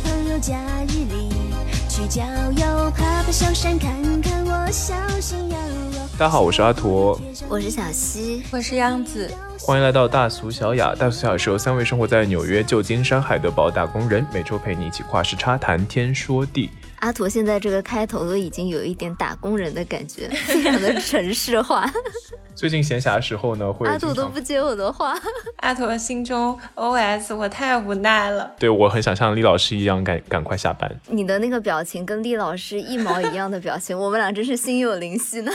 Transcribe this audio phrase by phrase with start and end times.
[0.00, 0.56] 朋友假
[0.88, 1.28] 日里
[1.88, 2.22] 去郊
[2.56, 6.08] 游，爬爬小山，看看我小心摇摇。
[6.18, 9.30] 大家好，我是阿驼，我是小溪，我是杨子。
[9.60, 10.94] 欢迎来到大俗小雅。
[10.94, 16.70] 大俗小雅是由三位生活在纽约、旧金山、海德堡打工人，每周陪你一起跨时差谈天说地。
[17.00, 21.90] 阿驼现在这个开头都已经有一点打工人的感觉， 非常的城市化。
[22.54, 25.14] 最近闲暇时候呢，会阿驼都不接我的话。
[25.58, 28.54] 阿驼心中 OS：我太无奈了。
[28.58, 30.90] 对我很想像李老师一样赶赶快下班。
[31.08, 35.50] 你的那个表情跟厉老师一毛一样的表情，我们俩真是心有灵犀呢。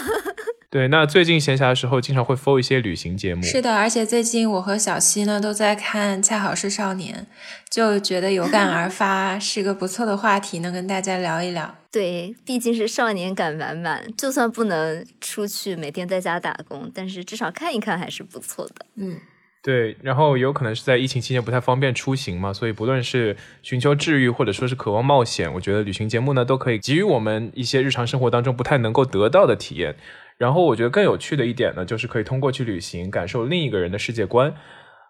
[0.76, 3.42] 对，那最近闲暇的时候，经常会 follow 一些旅行节目。
[3.42, 7.26] 是的，而且最近我和小溪呢都在看《恰好是少年》，
[7.74, 11.74] 就觉得有感而发，是个不错的话题，能跟大家聊一聊。
[11.90, 18.86] 对，毕竟是少年感满满，就算不能出去每天在家打工，但是至少看一看还是不错的。
[18.98, 19.16] 嗯，
[19.64, 29.96] 对，然后有可能是在疫情期间不太方便出行嘛，所以不论是寻求治愈，或者说是渴望冒险，我觉得旅行节目呢都可以给予我们一些日常生活当中不太能够得到的体验。
[30.38, 34.54] 然后我觉得更有趣的一点呢，就是可以通过去旅行，感受另一个人的世界观。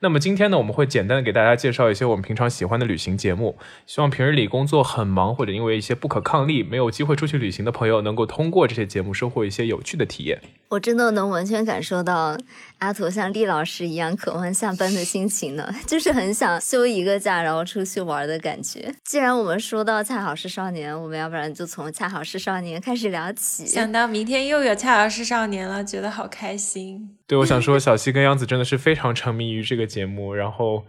[0.01, 10.39] 那么今天呢，我们会简单的给大家介绍一些我们平常喜欢的旅行节目，希望平日里工作很忙或者因为一些不可抗力没有机会出去旅行的朋友，能够通过这些节目收获一些有趣的体验。
[10.69, 12.37] 我真的能完全感受到
[12.79, 18.93] 阿驼像厉老师一样渴望下班的心情呢， 就是很想休一个假，然后出去玩的感觉。
[19.03, 23.65] 既然我们说到恰好是少年，我们要不然就从恰好是少年开始聊起。
[23.65, 27.17] 想到明天又有恰好是少年了，觉得好开心。
[27.25, 30.83] 对，我想说小西跟央子真的是非常沉迷于这个节目，然后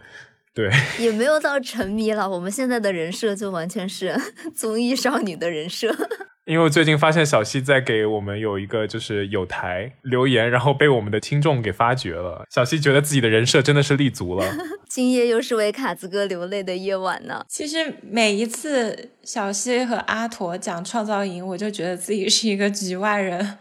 [0.53, 2.29] 对也没有到沉迷了。
[2.29, 4.14] 我们现在的人设就完全是
[4.55, 5.95] 综艺少女的人设。
[6.47, 12.47] 因为我最近发现小西在给我们有一个就是有台留言，然后被我们的听众给发掘了。
[12.48, 14.47] 小西觉得自己的人设真的是立足了。
[14.89, 17.45] 今夜又是为卡子哥流泪的夜晚呢。
[17.48, 23.58] 其实每一次小西和阿驼讲创造营，我就觉得自己是一个局外人。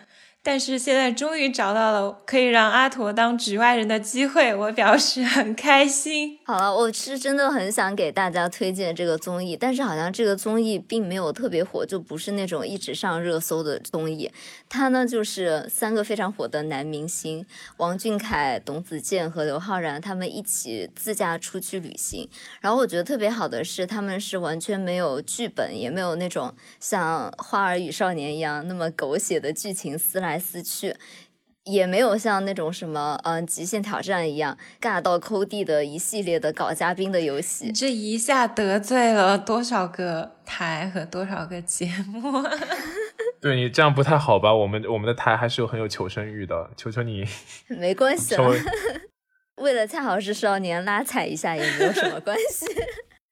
[0.48, 6.38] 但是现在终于找到了可以让阿驼当局外人的机会，我表示很开心。
[6.46, 14.32] 好了，我是真的很想给大家推荐这个综艺，但是好像这个综艺并没有特别火，就不是那种一直上热搜的综艺。
[14.70, 17.44] 它呢就是三个非常火的男明星
[17.78, 22.30] 王俊凯、董子健和刘昊然，他们一起自驾出去旅行。
[22.62, 30.35] 然后我觉得特别好的是，他们是完全没有剧本，也没有那种像《花儿与少年》一样那么狗血的剧情撕来。
[30.40, 30.96] 撕去，
[31.64, 37.72] 也没有像那种什么嗯极限挑战一样尬到抠地的一系列的搞嘉宾的游戏。
[37.72, 42.44] 这一下得罪了多少个台和多少个节目？
[43.42, 44.54] 对你这样不太好吧？
[44.54, 47.26] 我们我们的台还是有很有求生欲的，求求你。
[47.70, 48.52] 没关系了，
[49.62, 52.66] 为了恰好是少年拉踩一下也没有什么关系。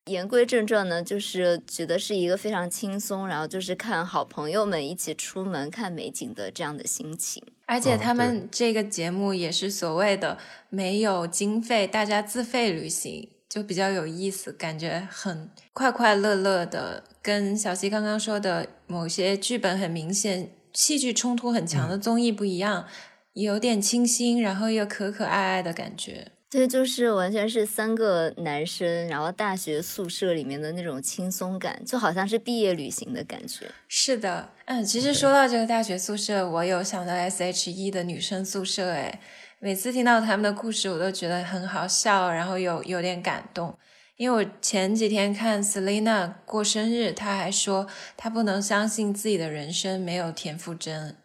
[0.05, 7.41] 言归正传呢，就是觉得是一个非常轻松，然后就是看好朋友们一起出门看美景的这样的心情。
[7.65, 10.37] 而且他们这个节目也是所谓的
[10.69, 17.05] 没有经费，大家自费旅行，就比较有意思，感觉很快快乐乐的。
[17.21, 22.85] 跟小溪刚刚说的某些剧本很明显、戏剧冲突很强的综艺不一样，
[23.31, 26.33] 有点清新，然后又可可爱爱的感觉。
[26.53, 33.65] 对，就是完全是三个男生，然后大学宿舍里面的那种轻松感，就好像是毕业旅行的感觉。
[33.87, 39.19] 是的，嗯，其实说到这个大学宿舍，我有想到 S.H.E 的女生宿舍，哎，
[39.57, 43.75] 每次听到他们的故事，我都觉得很好笑，然后有有点感动。
[44.17, 51.15] 因为我前几天看 Selina 过生日，她还说她不能相信自己的人生没有田馥甄，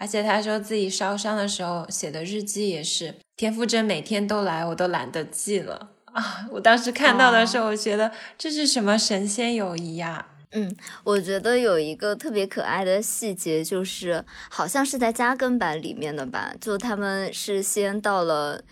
[0.00, 3.14] 而且他说自己烧伤的时候写的日记也是。
[3.36, 6.46] 田馥甄每天都来，我都懒得记了啊！
[6.50, 10.26] 我当时看到的时候，我觉得这是什么神仙友谊呀？
[10.52, 10.74] 嗯，
[11.04, 18.62] 我觉得有一个特别可爱的细节，就是好像是在加更版里面的吧，就他们是先到了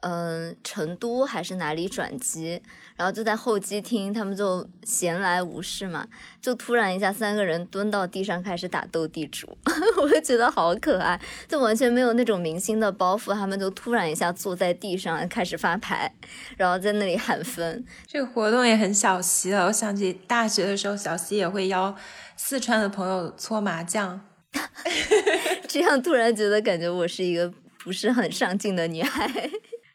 [0.00, 2.62] 嗯成都还是哪里转机。
[2.96, 6.06] 然后就在候机厅，他们就闲来无事嘛，
[6.38, 9.56] 就突然一下三个人蹲到地上开始打斗地主，
[10.02, 11.18] 我就觉得好可爱，
[11.48, 16.14] 就完全没有那种明星的包袱，他们就突然一下坐在地上开始发牌，
[16.58, 17.82] 然后在那里喊分。
[18.06, 21.96] 这个活动也很小溪了，我想起大学的时候，小溪也会邀
[22.36, 24.20] 四川的朋友搓麻将，
[25.66, 27.50] 这样突然觉得感觉我是一个
[27.82, 29.50] 不是很上进的女孩。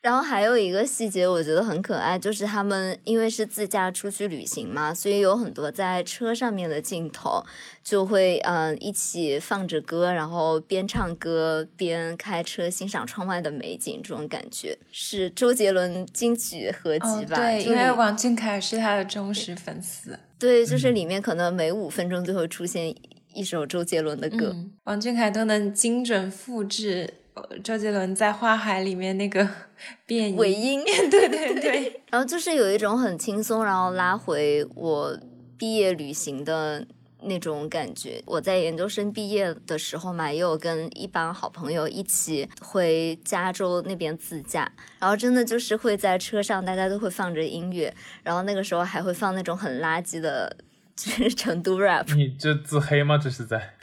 [0.05, 7.43] 然后还有一个细节，我觉得很可爱，就是他们因为是自驾出去旅行嘛，所以有很多在车上面的镜头，
[7.83, 17.37] 就会嗯、呃一起放着歌，然后边唱歌边开车欣赏窗外的美景，这种感觉是周杰伦金曲合集哦，吧？
[17.37, 20.19] 对，因为王俊凯是他的忠实粉丝。
[20.37, 22.93] 对，就是里面可能每五分钟就会出现
[23.33, 24.51] 一首周杰伦的歌。
[24.53, 27.24] 嗯，王俊凯都能精准复制呃
[27.63, 29.47] 周杰伦在《花海》里面那个
[30.05, 35.17] 变音尾音，对 对对，然后就是有一种很轻松，然后拉回我
[35.57, 36.85] 毕业旅行的
[37.21, 38.21] 那种感觉。
[38.25, 47.93] 我在研究生毕业的时候嘛，也有跟一帮好朋友一起回加州那边自驾，然后真的就是会在车上，大家都会放着音乐，
[48.23, 50.55] 然后那个时候还会放那种很垃圾的，
[50.95, 53.17] 就是成都 rap 你这自黑吗？
[53.17, 53.73] 这是在？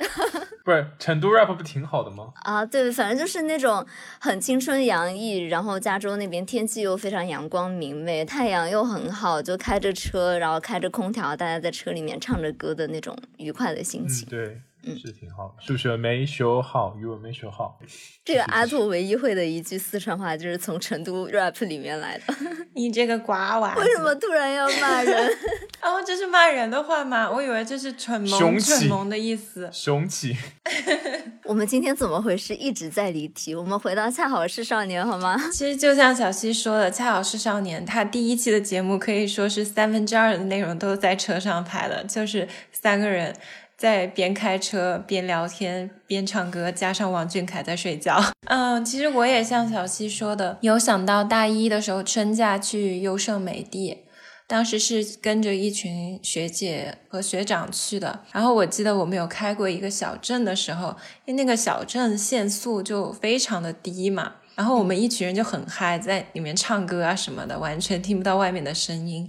[0.65, 2.33] 不是成都 rap 不挺好的吗？
[2.43, 3.85] 啊，对，反正就是那种
[4.21, 14.29] 很青春洋溢，然后加州那边天气又非常阳光明媚，太阳又很好，就开着车，然后开着空调，大家在车里面唱着歌的那种愉快的心嗯，情。
[14.29, 15.63] 对，嗯是挺好的。
[15.65, 17.79] 数学没学好，语文没学好。
[18.25, 22.35] 这个阿拓唯一会的一句四川话就是从成都 rap 里面来的。
[22.75, 25.37] 你这个瓜娃，为什么突然要骂人？
[25.83, 27.31] 哦，这是骂人的话吗？
[27.31, 29.69] 我以为这是蠢萌雄起蠢萌的意思。
[29.73, 30.37] 雄起，
[31.45, 32.55] 我们今天怎么回事？
[32.55, 33.55] 一直在离题。
[33.55, 35.37] 我们回到恰好是少年好吗？
[35.53, 43.35] 其实就像小溪说的，《恰好是少年》，他第一期的节目可以说是三分之二的内容都在车上拍的，就是三个人
[43.83, 48.23] 在边开车边聊天边唱歌，加上王俊凯在睡觉。
[48.47, 54.05] 嗯，其实我也像小溪说的，有想到大一的时候春假去优胜美地。
[54.47, 60.95] 当时是跟着一群学姐和学长去的，然后我记得我们有开过一个小镇的时候，
[61.25, 69.29] 因为那个小镇限速就非常的低嘛，然后我们一群人就很嗨，在里面唱歌啊什么的，完全听不到外面的声音。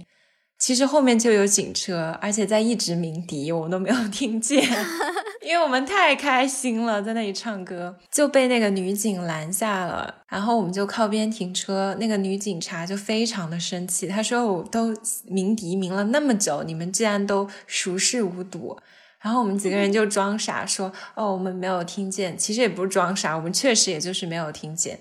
[0.58, 4.62] 其实后面就有警车，而且在一直鸣笛，我们都没有 听见，
[5.44, 10.22] 因为我们太开心了，在那里唱歌，就被那个女警拦下了。
[10.28, 14.94] 然后我们就靠边停车，那个女警察就非常的生气，她说：“我都
[15.26, 18.76] 鸣笛鸣了那么久，你们竟然都熟视无睹。”
[19.20, 25.00] 然后我们几个人就装傻说：“哦，我们没有听见。”其实也不是装傻，我们确实也就是没有听见。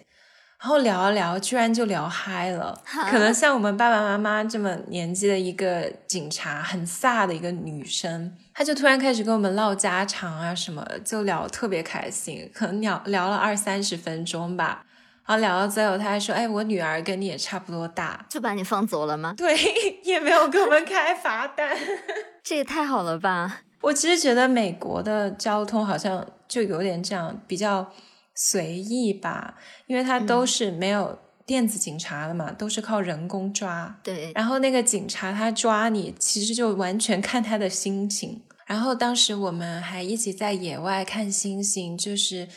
[0.64, 2.74] 然后聊一聊，居然就聊嗨了。
[3.12, 14.86] 可能像我们爸爸妈妈这么年纪的一个警察，很飒的一个女生，她就突然开始跟我们唠家常啊什么，就聊特别开心，可能聊聊了二三十分钟吧。
[15.26, 18.26] 然后聊到最后，他还说：“哎，我女儿跟你也差不多大。
[18.30, 19.34] 就把你放走了吗”？
[19.38, 19.58] 对，
[20.04, 21.78] 也没有给我们开罚单。
[22.42, 23.64] 这也太好了吧！
[23.82, 27.90] 我其实觉得美国的交通好像就有点这样，比较
[28.36, 29.58] 随意吧，
[29.88, 34.00] 因为他都是没有电子警察的嘛，都是靠人工抓。
[34.04, 38.42] 对，然后那个警察他抓你，其实就完全看他的心情。
[38.66, 42.48] 然后当时我们还一起在野外看星星，就是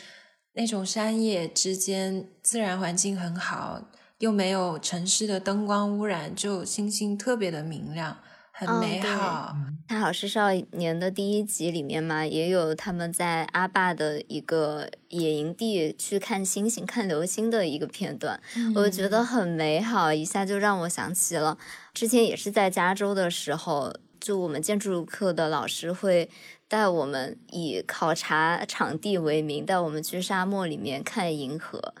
[0.53, 8.17] 那种山野之间，自然环境很好，又没有城市的灯光污染，就星星特别的明亮，
[8.57, 9.55] 很嗯美对好。
[9.87, 18.37] 恰好是少年的第一集里面嘛，也有他们在阿坝的一个野营地去看星星、看流星的一个片段，
[18.75, 21.57] 我觉得很美好，一下就让我想起了
[21.93, 26.29] 之前也是在加州的时候，就我们建筑课的老师会
[26.67, 31.93] 带我们以考察场地为名，带我们去沙漠里面看银河。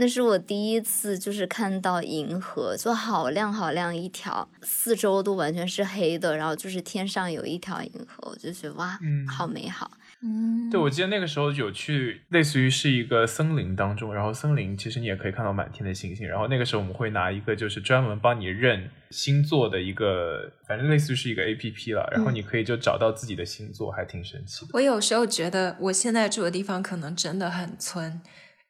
[0.00, 9.90] 那是我第一次，就是看到银河，就好亮好亮一条，四周都完全是黑的，然后就是天上有一条银河，我就觉得哇，嗯好美好。
[10.22, 16.26] 嗯，对，我记得那个时候有去，类似于是一个森林当中，然后森林其实你也可以看到满天的星星。
[16.26, 24.70] 然后那个时候我们会拿一个就是专门帮你认星座的一个，反正类似于是一个 A P P 了，然后嗯你可以就找到自己的星座，还挺神奇的。
[24.72, 28.20] 我有时候觉得我现在住的地方可能真的很村，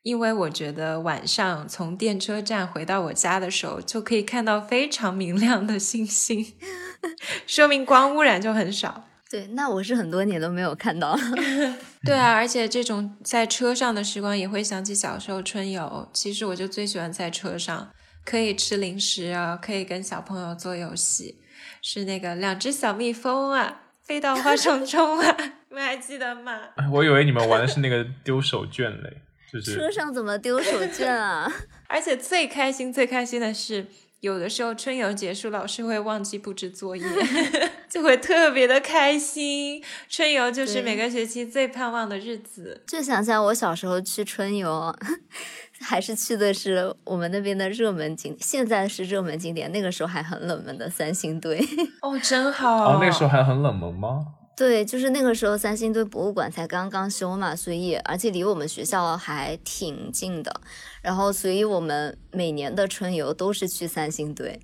[0.02, 6.54] 因为我觉得晚上从电车站回到我家的时候，就可以看到非常明亮的星星，
[7.46, 9.04] 说明光污染就很少。
[9.30, 11.20] 对，那我是很多年都没有看到了。
[12.02, 16.08] 对啊，而且这种在车上的时光也会想起小时候春游。
[16.12, 17.90] 其实我就最喜欢在车上，
[18.24, 21.36] 可以吃零食啊，可以跟小朋友做游戏，
[21.80, 25.36] 是那个两只小蜜蜂啊，飞到花丛中啊，
[25.70, 26.58] 你们还记得吗？
[26.74, 31.50] 哎我以为你们玩的是那个丢手绢嘞，就是车上怎么丢手绢啊？
[31.88, 33.86] 而且最开心、最开心的是，
[34.20, 37.04] 有的时候春游结束，老师会忘记布置作业。
[37.90, 39.82] 就会特别的开心。
[40.08, 42.80] 春游就是每个学期最盼望的日子。
[42.86, 44.94] 就想想我小时候去春游，
[45.82, 51.58] 还是去的是我们那边的热门景，现在是热门景点，那个时候还很冷门的三星堆。
[52.02, 52.92] 哦，真好。
[52.92, 54.24] 哦，那个时候还很冷门吗？
[54.60, 60.60] 对，就是那个时候三星堆博物馆才刚刚修嘛，所以而且离我们学校还挺近的，
[61.00, 64.60] 然后所以我们每年的春游都是去三星堆，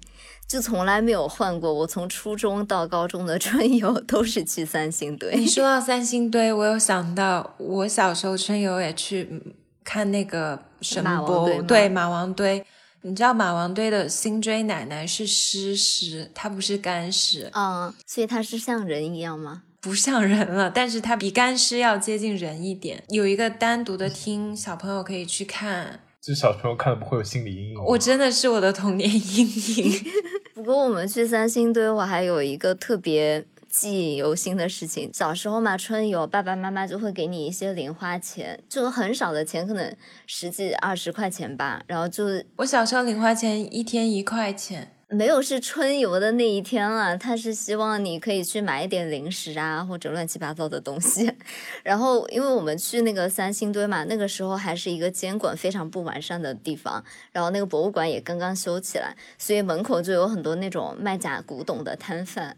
[0.46, 1.72] 就从来没有换过。
[1.72, 5.34] 我从初中到高中的春游 都是去三星堆。
[5.34, 12.62] 你说到三星堆，我有想到我小时候春游也去嗯看那个什么对马王堆。
[13.00, 19.62] 你知道马王堆的辛追奶奶是湿尸，她不是干尸，嗯，所以它是像人一样吗？
[19.86, 23.04] 不像人了，但是它比干尸要接近人一点。
[23.08, 26.00] 有一个单独的厅，小朋友可以去看。
[26.20, 27.84] 就小朋友看了不会有心理阴影。
[27.84, 29.46] 我真的是我的童年阴
[29.78, 30.04] 影。
[30.56, 35.08] 不过我们去三星堆，我还有一个特别记忆犹新的事情。
[35.14, 41.80] 小时候嘛，春游爸爸妈妈就会给你一些零花钱，就很少的钱，可能十几二十块钱吧。
[41.86, 42.24] 然后就
[42.56, 51.32] 我小时候零花钱一天一块钱，没有是春游的那一天了，他是希望你可以去买一点零食啊，或者乱七八糟的东西。
[51.84, 62.56] 然后，因为我们去那个三星堆嘛，那个时候还是一个监管非常不完善的地方，然后那个博物馆也刚刚修起来，所以门口就有很多那种卖假古董的摊贩，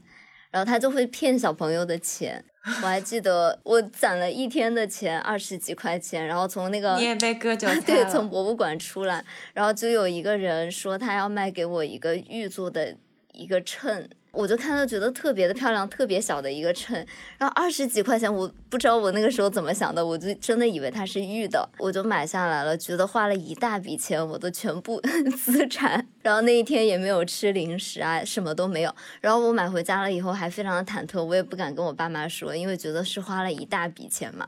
[0.50, 2.46] 然后他就会骗小朋友的钱。
[2.64, 9.24] 我还记得我攒了一天的钱，二十几块钱，然后从那个你也被割韭 菜对，从博物馆出来，
[9.54, 12.96] 然后就有一个人说他要卖给我一个玉做的
[13.32, 16.94] 一个秤，我就看到觉得特别的漂亮，特别小的一个秤，
[17.38, 25.00] 然后二十几块钱，我不知道我那个时候怎么想的，我就真的以为它是玉的，我就买下来了，觉得花了一大笔钱，我的全部
[25.36, 34.46] 资产，然后那一天也没有吃零食啊，什么都没有，然后我买回家了以后还非常的忐忑，我也不敢跟我爸妈说，因为觉得是花了一大笔钱嘛。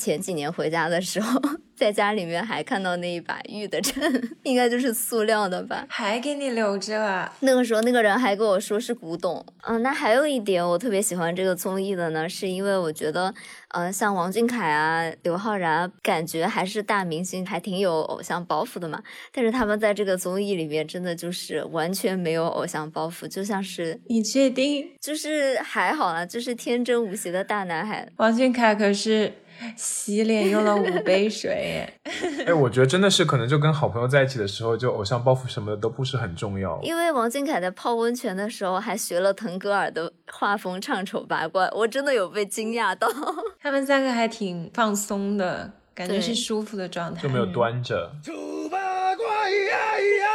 [0.00, 1.38] 前几年回家的时候，
[1.76, 4.02] 在家里面还看到那一把玉的秤，
[4.44, 5.84] 应该就是塑料的吧。
[5.88, 7.30] 还给你留着啊？
[7.40, 9.44] 那个时候，那个人还跟我说是古董。
[9.62, 13.32] 嗯，那还有一点我特别喜欢这个综艺的呢，是因为我觉得，
[13.68, 19.02] 呃，像王俊凯啊、刘昊然啊，感觉还是大明星，还挺有偶像包袱的嘛。
[19.32, 24.90] 但是他们在这个综艺里面，真的就是完全没有偶像包袱，就像是，你确定？
[25.00, 28.08] 就是还好啦，就是天真无邪的大男孩。
[28.16, 29.32] 王俊凯可是
[29.76, 31.94] 洗脸用了五杯水耶。
[32.46, 36.78] 哎，我觉得真的是可能就跟好朋友在一起的时候，就偶像包袱什么的都不是很重要。
[36.82, 43.08] 因为王俊凯在泡温泉的时候还学了腾格尔的画风唱丑八怪，我真的有被惊讶到。
[43.62, 47.22] 他们三个还挺放松的，感觉是舒服的状态。
[47.22, 48.10] 就没有端着。
[48.24, 48.32] 丑
[48.70, 49.76] 八怪呀
[50.20, 50.26] 呀，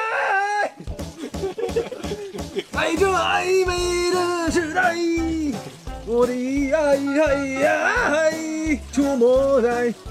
[2.73, 4.95] 爱这暧昧的时代，
[6.05, 6.33] 我的
[6.71, 6.97] 爱
[7.65, 8.31] 爱
[8.75, 9.93] 呀，出没在。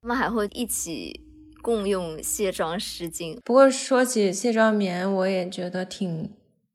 [0.00, 1.20] 他们还会一起
[1.62, 3.38] 共用卸妆湿巾。
[3.44, 6.32] 不过说起卸妆棉，我也觉得挺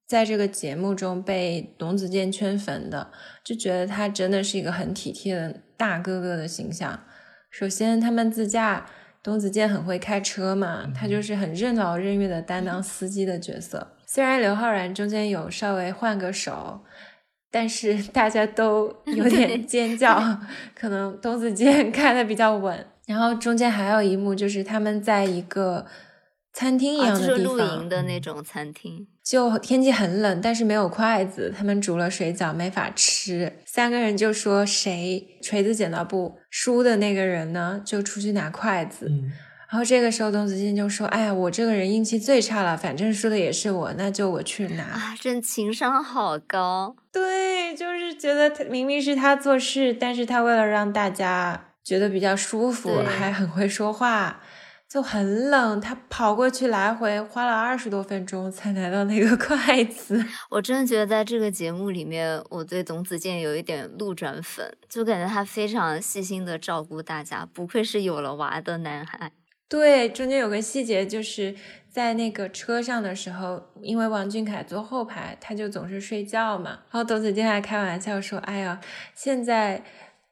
[0.07, 3.11] 在这个节目中被董子健圈粉的，
[3.43, 7.01] 就觉得他真的是一个很体贴的大哥哥的形象。
[7.49, 8.85] 首先，他们自驾，
[9.21, 13.95] 董子健很会开车嘛，他就是很任劳任怨的担当司机的角色。
[14.05, 16.81] 虽然刘昊然中间有稍微换个手，
[17.51, 20.39] 但是 大家都 有点尖叫，
[20.75, 22.85] 可能董子健开的比较稳。
[23.05, 25.85] 然后中间还有一幕就是他们在一个
[26.51, 29.07] 餐厅一啊，样就是露的地方，营的那种餐厅。
[29.23, 33.53] 就天气很冷，但是没有筷子，他们煮了水饺没法吃。
[33.65, 39.07] 三个人就说谁锤子剪刀布输的那个人呢，就出去拿筷子。
[39.09, 39.31] 嗯
[39.69, 44.83] 然后这个时候，董子健就说：“哎呀，我这个人运气最差了，反正输的也是我，那就我去拿。
[44.83, 46.95] 啊，这情商好高。
[47.11, 54.41] 对，就是觉得他明明是他做事，但是他为了让大家觉得比较舒服，还很会说话。
[54.89, 60.25] 就很冷，他跑过去来回花了二十多分钟才拿到那个 筷子。
[60.49, 69.33] 我真的觉得在这个节目里面，我对董子健有一点路转粉，就感觉他非常细心的照顾大家，不愧是有了娃的男孩。
[69.69, 71.53] 对，中间有个细节，就是
[71.89, 76.69] 在那个车上的时候，因为王俊凯坐后排，他就总是睡觉嘛。
[76.69, 78.79] 然后董子健还开玩笑说：“哎呀，
[79.13, 79.83] 现在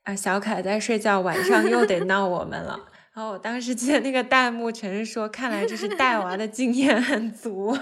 [0.04, 2.80] 啊、小凯在睡觉，晚上又得闹我们了。”
[3.14, 7.78] 然后我当时记得那个弹幕全是说：“看来这是带娃的经验很足。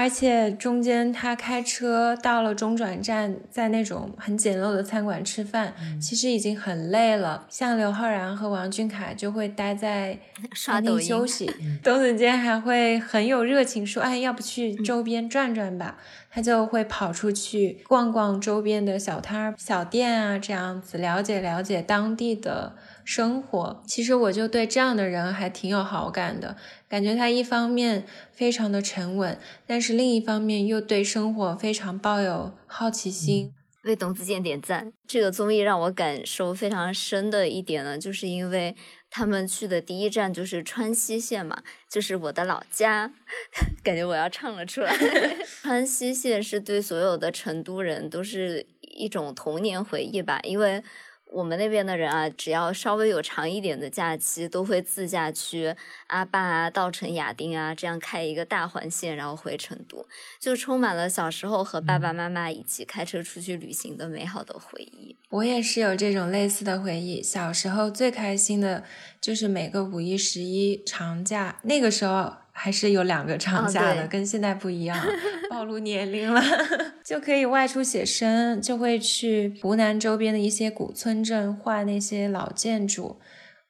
[0.00, 7.44] 而且中间他开车到了中转站，在那种很简陋的餐馆吃饭，其实已经很累了。
[7.48, 10.16] 像刘昊然和王俊凯就会待在
[10.54, 11.50] 餐厅休息，
[11.82, 15.98] 董子健还会很有热情说：“哎，要不去周边转转吧？”
[16.30, 23.82] 他就会跑出去逛逛周边的小摊儿、小店啊，这样子了解了解当地的生活。
[23.86, 26.54] 其实我就对这样的人还挺有好感的，
[26.88, 33.52] 感觉他一方面非常的沉稳，但是另一方面又对生活非常抱有好奇心。
[33.84, 34.92] 为董子健点赞。
[35.06, 38.74] 这个综艺让我感受非常深的一点呢，就是因为
[39.08, 43.12] 他们去的第一站就是川西县嘛，就是我的老家，
[43.84, 44.94] 感觉我要唱了出来。
[45.62, 50.82] 川西县是对所有的成都人都是一种童年回忆吧，因为。
[51.30, 55.74] 我们那边的人啊，只要稍微有长一点的假期，都会自驾去
[56.08, 60.06] 阿坝啊、稻城亚丁啊，这样开一个大环线，然后回成都，
[60.40, 65.16] 就充满了小时候和爸爸妈妈一起开车出去旅行的美好的回忆。
[65.30, 67.22] 我也是有这种类似的回忆。
[67.22, 68.84] 小时候最开心的
[69.20, 74.98] 就是每个五一、十一长假，那个时候还是有两个长假的，哦跟现在不一样，
[75.48, 76.42] 暴露年龄了，
[77.04, 83.20] 就可以外出写生，就会去湖南周边的一些古村镇画那些老建筑。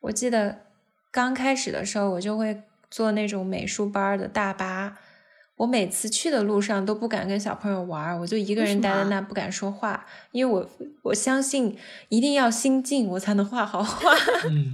[0.00, 0.60] 我记得
[1.10, 4.98] 刚开始的时候，我就会坐那种美术班的大巴。
[5.56, 10.70] 我每次去的路上都不敢跟小朋友玩，我就一个人待在那不敢说话，因为我
[11.02, 11.76] 我相信
[12.10, 14.12] 一定要心静，我才能画好画。
[14.48, 14.72] 嗯，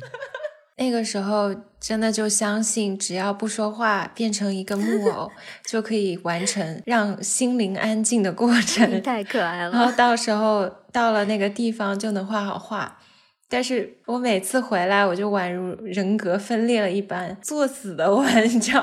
[0.76, 5.30] 那个时候真的就相信，只要不说话，变成一个木偶，
[5.66, 9.00] 就可以完成让心灵安静的过程。
[9.02, 12.98] 太可爱了然后，到时候到了那个地方就能画好画。
[13.48, 18.82] 但是我每次回来，我就宛如人格分裂了一般，作死的我， 你知道，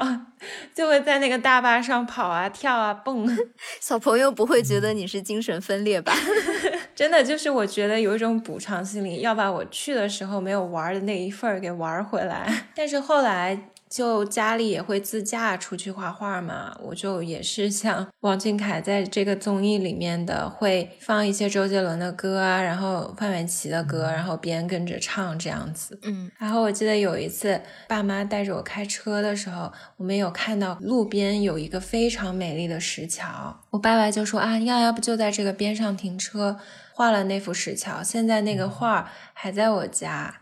[0.73, 3.27] 就会在那个大巴上跑啊、跳啊、蹦。
[3.81, 6.13] 小朋友不会觉得你是精神分裂吧？
[6.95, 12.67] 真的就是我觉得有一种补偿心理，要把我去的时候没有玩的那一份儿给玩回来。
[12.75, 25.99] 但是后来就家里也会自驾出去画画嘛，我就也是像 王俊凯在这个综艺里面的，会放一些周杰伦的歌啊，然后范玮琪的歌，然后边跟着唱这样子。
[26.03, 36.57] 嗯，然后我记得有一次，爸妈带着我开车的时候，我们有看到路边有一个非常美丽的石桥，我爸爸就说啊，要要不就在这个边上停车，
[36.93, 38.01] 画了那幅石桥。
[38.01, 40.39] 现在那个画还在我家，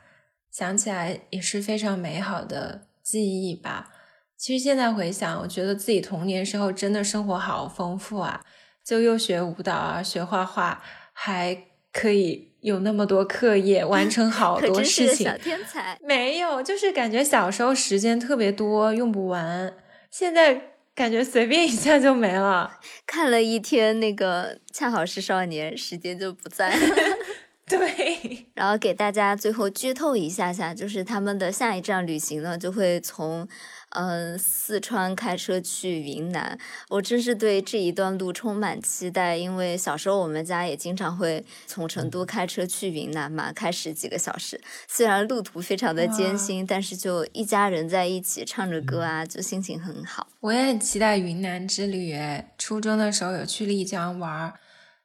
[0.52, 3.90] 想起来也是非常美好的记忆吧。
[4.38, 8.42] 其实现在回想，我觉得自己童年时候真的生活好丰富啊，
[8.86, 15.38] 就又学舞蹈啊，学画画，还可以有那么多课业，完成 好多事情小。
[15.38, 15.98] 天才。
[16.02, 19.74] 没有，就是感觉小时候时间特别多，用不完。
[20.10, 22.80] 现在感觉随便一下就没了。
[23.06, 26.76] 看了一天那个《恰好是少年》，时间就不在了。
[27.70, 33.48] 对，然后给大家最后剧透一下下，就是他们的下一站旅行呢，就会从
[33.92, 36.58] 嗯、呃四川开车去云南。
[36.90, 44.60] 我真是对这一段路充满期待，因为小时候我们家也经常会从成都开车去云南嘛，开十几个小时。
[44.88, 50.28] 虽然路途非常的艰辛，但是就一家人在一起唱着歌啊，就心情很好。
[50.40, 52.14] 我也很期待云南之旅。
[52.14, 54.54] 诶，初中的时候有去丽江玩儿，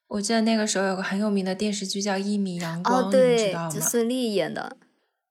[0.08, 3.70] 我记得那个时候有个很有名的电视剧叫《一米阳光》，哦，你知对道，吗？
[3.70, 4.76] 就孙俪演的。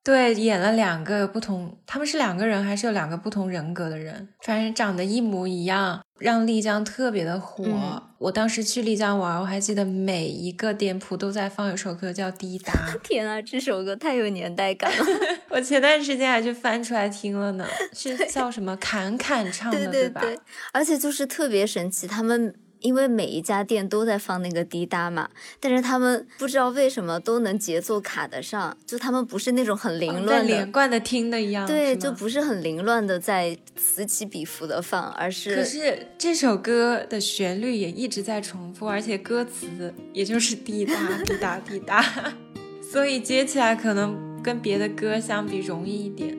[0.04, 4.28] 对，演了两个不同，他们是两个人还是有两个不同人格的人？
[4.42, 7.64] 反正长得一模一样，让丽江特别的火。
[7.66, 12.72] 嗯我当时去丽江玩，我还记得每一个店铺都在放一首歌叫《滴答》。
[13.04, 15.06] 天啊，这首歌太有年代感了。
[15.52, 20.22] 我前段时间还去翻出来听了呢， 是叫什么侃侃唱的，吧？
[20.22, 20.40] 对对，
[20.72, 25.28] 而且就是特别神奇，他们因为每一家店都在放那个滴答嘛，
[25.60, 30.44] 但是他们不知道为什么都能节奏卡得上，就他们不是那种很凌乱的。
[30.44, 40.94] 连贯的听的一样，对，就不是很凌乱的在此起彼伏的放，而是可是这首歌的旋律也一直在重复，而且歌词也就是滴答
[41.26, 42.06] 滴 答滴答，
[42.92, 46.38] 所以接起来可能跟别的歌相比容易一点。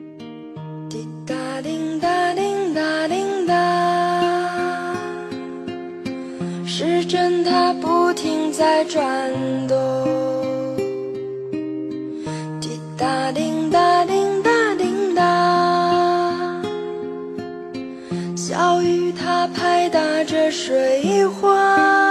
[0.87, 3.55] 滴答滴答滴答滴答，
[6.77, 9.31] 时针它不停在转
[9.65, 9.77] 动。
[12.59, 16.61] 滴答滴答滴答滴答，
[18.35, 22.04] 小雨它拍打着水花。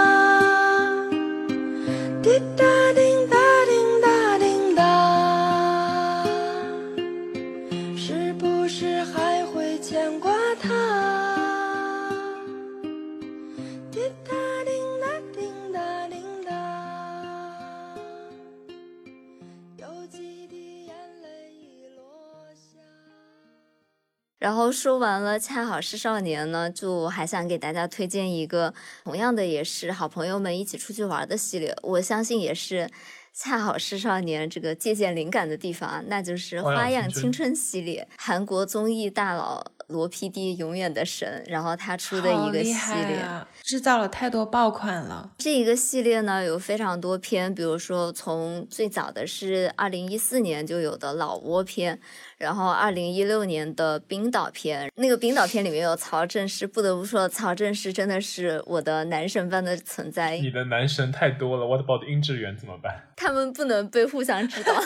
[24.45, 28.71] 然后说完了《恰好是少年》呢，就还想给大家推荐一个
[29.03, 32.87] 同样的也是好朋友们一起出去玩的系列，我相信也是。
[33.37, 45.31] 恰好是少年这个借鉴灵感的地方啊，那就是《花样青春》系列，韩国综艺大佬罗 PD 永远的神，然后他出的一个系列，啊、制造了太多爆款了。
[45.37, 51.99] 这一个系列呢有非常多篇，比如说从最早的是二零一四年就有的老挝篇，
[52.37, 60.37] 然后二零一六年的冰岛篇，那个冰岛篇里面有曹正奭，不得不说曹正奭真的是我的男神般的存在。
[60.37, 63.09] 你的男神太多了，What about 殷志源怎么办？
[63.17, 64.73] 他 们不能被互相知道。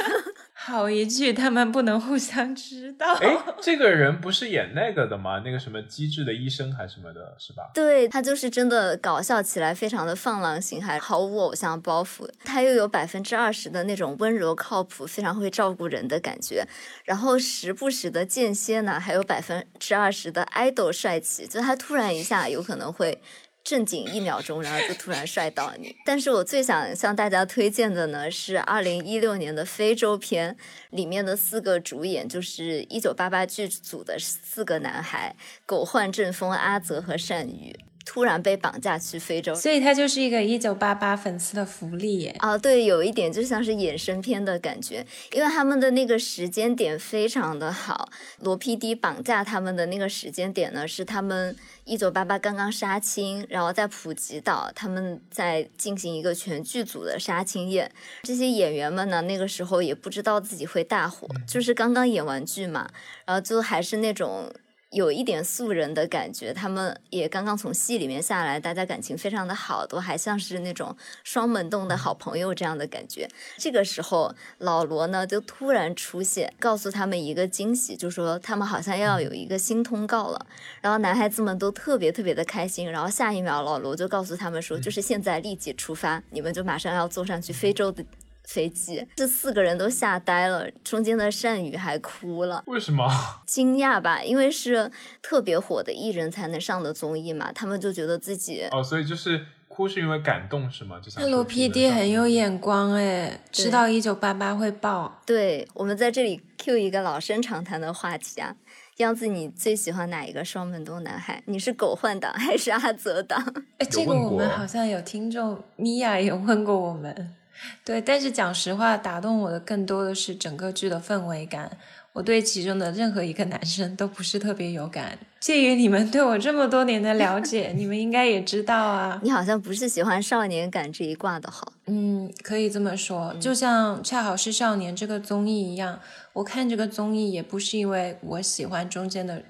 [0.53, 3.13] 好一句，他们不能互相知道。
[3.15, 5.41] 哎，这个人不是演那个的吗？
[5.43, 7.71] 那个什么机智的医生还是什么的，是吧？
[7.73, 12.29] 对他就是真的搞笑起来非常的放浪形骸，毫无偶像包袱。
[12.43, 16.67] 他又有百分之二十的那种温柔靠谱、非常会照顾人的感觉，
[17.05, 23.21] 然后时不时的间歇呢，还有百分之二十的爱豆帅气，就他突然一下有可能会。
[23.63, 25.95] 正经一秒钟，然后就突然帅到你。
[26.05, 30.57] 但是我最想向大家推荐的呢，是二零一六年的非洲片
[30.89, 37.75] 里面的四个主演，就是一九八八剧组的四个男孩：狗焕、正风、阿泽和善宇。
[38.09, 42.35] 突然被绑架去非洲，所以他就是一个一九八八粉丝的福利耶。
[42.39, 48.09] 啊，对，有一点就像是衍生片的感觉，因为他们的那个时间点非常的好。
[48.39, 57.91] 罗 PD 绑架他们的那个时间点呢，是他们一九八八刚刚杀青，然后在普吉岛，他们在进行一个全剧组的杀青宴。
[58.23, 62.89] 这些演员们呢，那个时候也不知道自己会大火，就是刚刚演完剧嘛，
[63.27, 64.51] 然后就还是那种。
[64.91, 73.29] 有一点素人的感觉，他们也刚刚从戏里面下来，大家感情非常的好，都还像是那种双门洞的好朋友这样的感觉。
[73.57, 80.47] 这个时候，老罗呢就突然出现，告诉他们一个惊喜，就说他们好像要有一个新通告了。
[80.81, 82.91] 然后男孩子们都特别特别的开心。
[82.91, 88.03] 然后下一秒，老罗就告诉他们说，就是现在立即出发，你们就马上要坐上去非洲的。
[88.49, 92.63] 飞机，这四个人都吓呆了，中间的善宇还哭了。
[92.65, 93.07] 为什么？
[93.45, 100.99] 惊讶吧，因为是特别火的艺人才能上的综艺嘛，他们就觉得自己哦，所以就是哭是因为感动是吗？
[100.99, 105.21] 就像罗 PD 很有眼光哎，知道一九八八会爆。
[105.27, 108.55] 对，我们在这里 Q 一个老生常谈的话题啊，
[108.97, 111.43] 样子，你最喜欢哪一个双门洞男孩？
[111.45, 113.39] 你是狗换党 还是阿泽党？
[113.77, 117.35] 哎，这个我们好像有听众米娅也问过我们。
[117.83, 121.77] 对，但是讲实话，打动我的更多的是整个剧的氛围感。
[122.13, 125.17] 我对其中的任何一个男生都不是特别有感。
[125.39, 129.19] 鉴于你们对我这么多年的了解，你们应该也知道啊。
[129.23, 131.71] 你好像不是喜欢少年感这一挂的哈。
[131.85, 133.33] 嗯，可以这么说。
[133.39, 135.99] 就像恰好是少年这个综艺一样，
[136.33, 139.43] 我看这个综艺也不是因为我喜欢中间的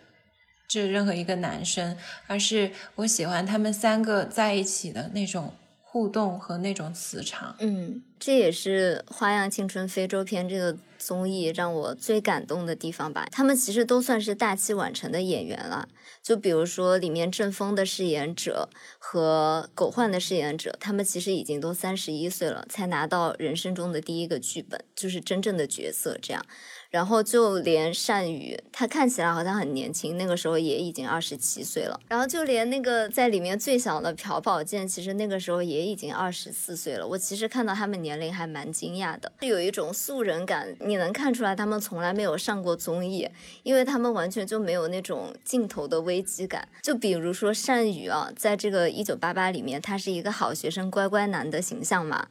[0.67, 5.53] 这任何一个男生，而是我喜欢他们三个在一起的那种。
[5.91, 13.27] 互动和那种磁场，嗯，这也是《花样青春非洲篇》这个综艺让我最感动的地方吧。
[13.31, 15.89] 他们其实都算是大器晚成的演员了，
[16.21, 26.45] 就比如说里面郑峰的饰演者和狗焕的饰演者，他们其实已经都三十一岁了，才拿到人生中的第一个剧本，就是真正的角色这样。
[26.89, 31.99] 然后就连善宇，他看起来好像很年轻，那个时候也已经二十七岁了。
[32.07, 37.05] 然后就连那个在里面最小的朴宝剑，其实那个时候也已经二十四岁了。
[37.05, 40.75] 我其实看到他们年龄还蛮惊讶的，有一种素人感。
[40.79, 43.29] 你能看出来他们从来没有上过综艺，
[43.61, 46.67] 因为他们完全就没有那种镜头的危机感。
[46.81, 52.27] 就比如说善宇啊，在这个一九八八里面，他是一个好学生、乖乖男的形象嘛。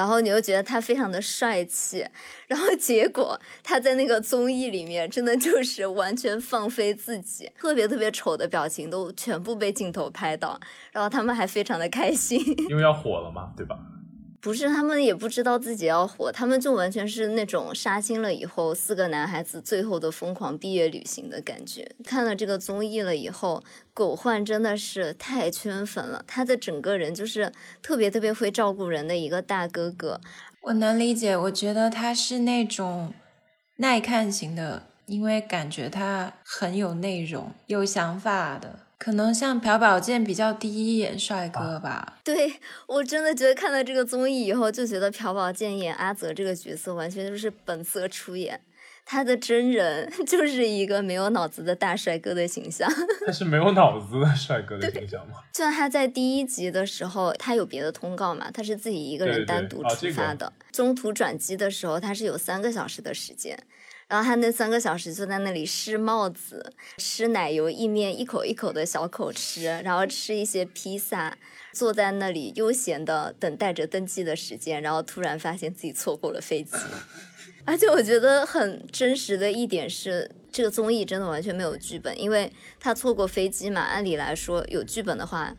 [0.00, 2.06] 然后你又觉得他非常的帅气，
[2.46, 10.58] 然后 结果他在那个综艺里面真的就是完全放飞自己，特别特别丑的表情都全部被镜头拍到，
[10.90, 13.78] 然后他们还非常的开心，因为要火了嘛，对吧？
[14.40, 21.86] 不是，他们也不知道自己要火，他们就完全是那种杀青了以后四个男孩子最后的疯狂毕业旅行的感觉。
[22.04, 30.18] 看了这个综艺了以后，狗焕真的是太圈粉了，他的整个人就是特别特别会照顾人的一个大哥哥。
[30.62, 33.12] 我能理解，我觉得他是那种
[33.76, 38.80] 耐看型的，因为感觉他很有内容、有想法的。
[39.00, 42.18] 可能像朴宝剑比较第一眼帅哥吧。
[42.22, 42.52] 对
[42.86, 48.60] 我真的觉得看了这个综艺以后，就觉得朴宝剑演阿泽这个角色完全就是本色出演。
[49.06, 52.86] 他的真人 就是一个没有脑子的大帅哥的形象。
[53.26, 55.36] 他是没有脑子的帅哥的形象吗？
[55.50, 60.52] 就像他在第一集的时候，他有别的通告嘛，他是自己一个人单独出发的。
[60.70, 63.58] 中途转机的时候，他是有三个小时的时间，
[64.10, 71.38] 然后他那三个小时就在那里湿帽子、吃奶油意面，一口一口的小口吃，然后吃一些披萨，
[71.72, 76.76] 坐在那里悠闲的等待着登机的时间，然后突然发现自己错过了飞机。
[77.64, 83.82] 而且我觉得很真实的一点是，这个综艺真的完全没有剧本，因为他错过飞机嘛。
[83.82, 85.54] 按理来说，有剧本的话，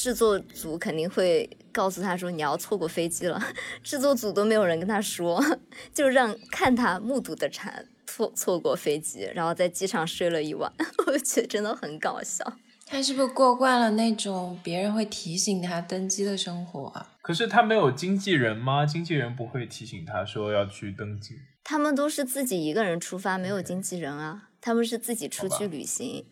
[0.00, 3.42] 制作组肯定会告诉他说你要错过飞机了。
[3.82, 5.44] 制作组都没有人跟他说，
[5.92, 10.72] 就让看他目睹的惨错错过飞机，然后在机场睡了一晚。
[11.08, 12.44] 我觉得真的很搞笑。
[12.86, 17.10] 他是不是过惯了那种别人会提醒他登机的生活啊？
[17.20, 18.86] 可是他没有经纪人吗？
[18.86, 21.34] 经纪人不会提醒他说要去登机。
[21.64, 26.24] 他们都是自己一个人出发，没有经纪人啊，他们是自己出去旅行，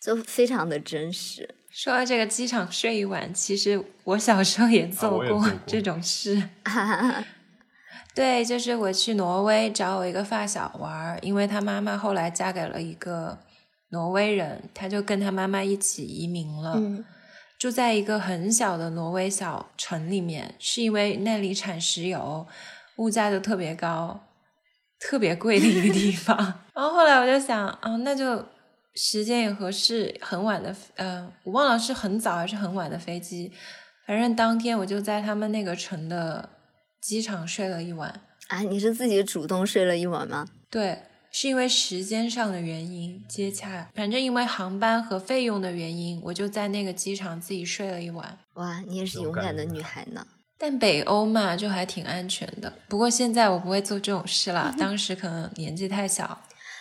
[0.00, 1.56] 就非常的真实。
[1.70, 6.48] 说到这个机场睡一晚，其实我小时候也做过这种事。
[8.14, 13.38] 对，就是我去挪威找我一个发小玩儿，因为他妈妈后来嫁给了一个
[13.90, 17.04] 挪威人，他就跟他妈妈一起移民了，嗯
[17.58, 22.46] 住在一个很小的挪威小城里面，是因为那里产石油，
[22.96, 24.20] 物价就特别高，
[25.00, 26.36] 特别贵的一个地方。
[26.74, 28.44] 然后后来我就想，啊，那就
[29.00, 33.52] 时间也合适，很晚的，呃，我忘了是很早还是很晚的飞机，
[34.04, 36.48] 反正当天我就在他们那个城的
[37.00, 38.12] 机场睡了一晚。
[38.48, 40.48] 啊，你是自己主动睡了一晚吗？
[40.68, 40.98] 对，
[41.30, 48.36] 是因为时间上的原因接洽，反正因为航班和费用的原因，我就在那个机场自己睡了一晚。
[48.54, 50.26] 哇，你也是勇敢的女孩呢。
[50.58, 52.72] 但北欧嘛，就还挺安全的。
[52.88, 56.36] 不过现在我不会做这种事了， 当时可能年纪太小。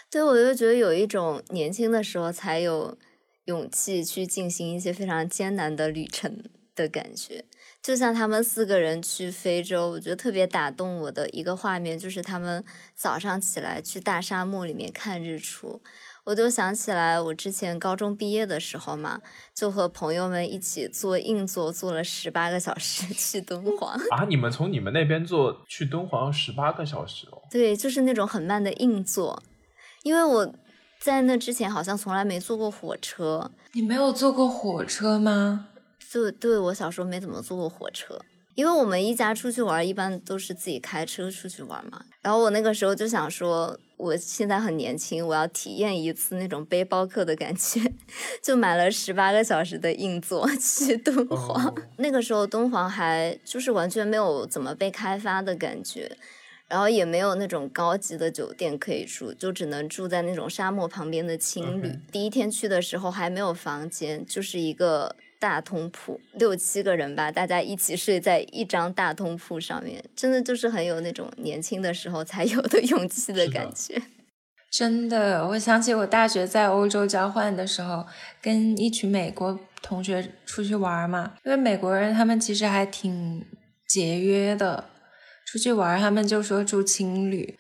[0.10, 2.98] 对，我就觉得有一种年轻的时候才有
[3.46, 6.44] 勇气去进行一些非常艰难的旅程
[6.76, 7.46] 的感觉。
[7.84, 12.64] 就像他们四个人去非洲，我觉得特别打动我的一个画面，就是他们
[12.96, 15.82] 早上起来去大沙漠里面看日出。
[16.26, 19.22] 我就想起来，我之前高中毕业的时候嘛，
[19.54, 23.94] 就和朋友们一起坐硬座，坐了十八个小时 去敦煌。
[24.12, 27.42] 啊，你们从你们那边坐去敦煌要十八个小时哦。
[27.50, 29.42] 对，就是那种很慢的硬座，
[30.08, 30.50] 因为我
[31.02, 35.68] 在那之前好像从来没坐过火车，你没有坐过火车吗？
[36.10, 38.18] 就对我小时候没怎么坐过火车，
[38.56, 42.06] 因为我们一家出去玩一般都是自己开车出去玩嘛。
[42.22, 47.82] 然后我那个时候就想说，我现在很年轻，我要体验一次那种背包客的感觉，
[48.42, 51.66] 就买了十八个小时的硬座 去敦煌。
[51.66, 56.18] 哦那个时候敦煌还就是完全没有怎么被开发的感觉。
[56.68, 61.92] 然后也没有那种高级的酒店可以住，就只能住在那种沙漠旁边的青旅。
[62.12, 74.02] 第一天去的时候还没有房间，就是一个大通铺，六七个人吧，大家一起睡在一张大通铺上面，真的就是很有那种年轻的时候才有的勇气的感觉。
[74.70, 78.06] 真的，我想起我大学在欧洲交换的时候，
[78.42, 83.46] 跟一群美国同学出去玩嘛，因为美国人他们其实还挺
[83.88, 84.84] 节约的，
[85.48, 87.58] 出去玩他们就说住青旅。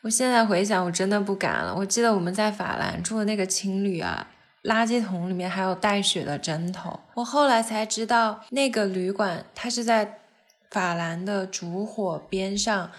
[0.00, 1.74] 我现在回想，我真的不敢了。
[1.76, 4.26] 我记得我们在法兰住的那个青旅啊，
[4.62, 6.98] 垃圾桶里面还有带血的针头。
[7.14, 10.20] 我后来才知道，那个旅馆它是在
[10.70, 12.90] 法兰的烛火边上，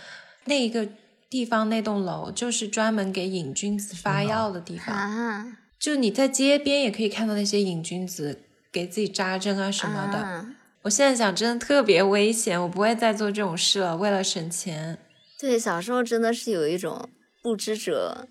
[0.45, 0.87] 那一个
[1.29, 4.95] 地方那栋楼就是专门给瘾君子发药的地方。
[4.95, 10.19] 啊就你在街边也可以看到那些瘾君子给自己扎针啊什么的。
[10.19, 10.45] 啊
[10.87, 13.97] 我现在想，真的特别危险，我不会再做这种事了。
[13.97, 14.97] 为了省钱，
[15.37, 17.09] 对，小时候真的是有一种
[17.43, 18.25] 不知者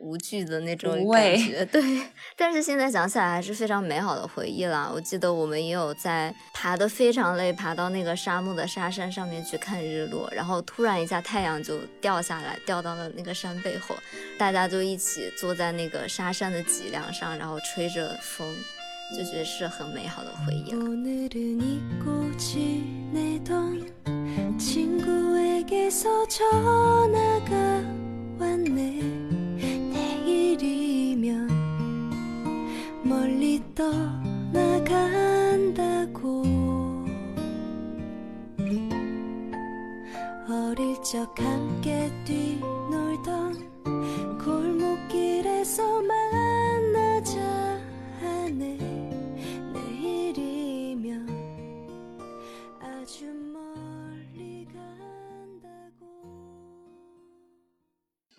[0.00, 1.82] 无惧的那种感觉， 对。
[2.34, 4.90] 但是现在想起来还是非常美好的回忆啦。
[4.90, 13.94] 我记得我们也有在爬的非常累，爬到那个沙漠的沙山上面去看日落，然后突然一下太阳就掉下来，掉到了那个山背后，
[14.38, 18.56] 大家就一起坐在那个沙山的脊梁上，然后吹着风，
[19.16, 20.78] 就觉得是很美好的回忆了。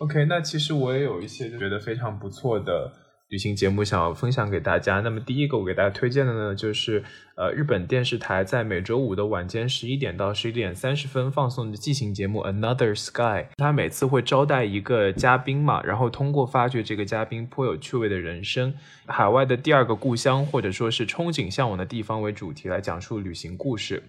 [0.09, 2.91] OK，那其实我也有一些觉得非常不错的
[3.29, 5.01] 旅行节目想要分享给大家。
[5.01, 7.03] 那么第一个我给大家推荐的呢，就是
[7.37, 13.21] 呃日本电视台在每周五的晚间十一点到十一点三十分放送的即兴节目《Another Sky》。
[13.57, 18.73] 它每次会招待一个嘉宾嘛，然后通过发掘这个嘉宾颇有趣味的人生、
[19.05, 24.01] 海外的第二个故乡或者说是憧憬向往的地方为主题来讲述旅行故事。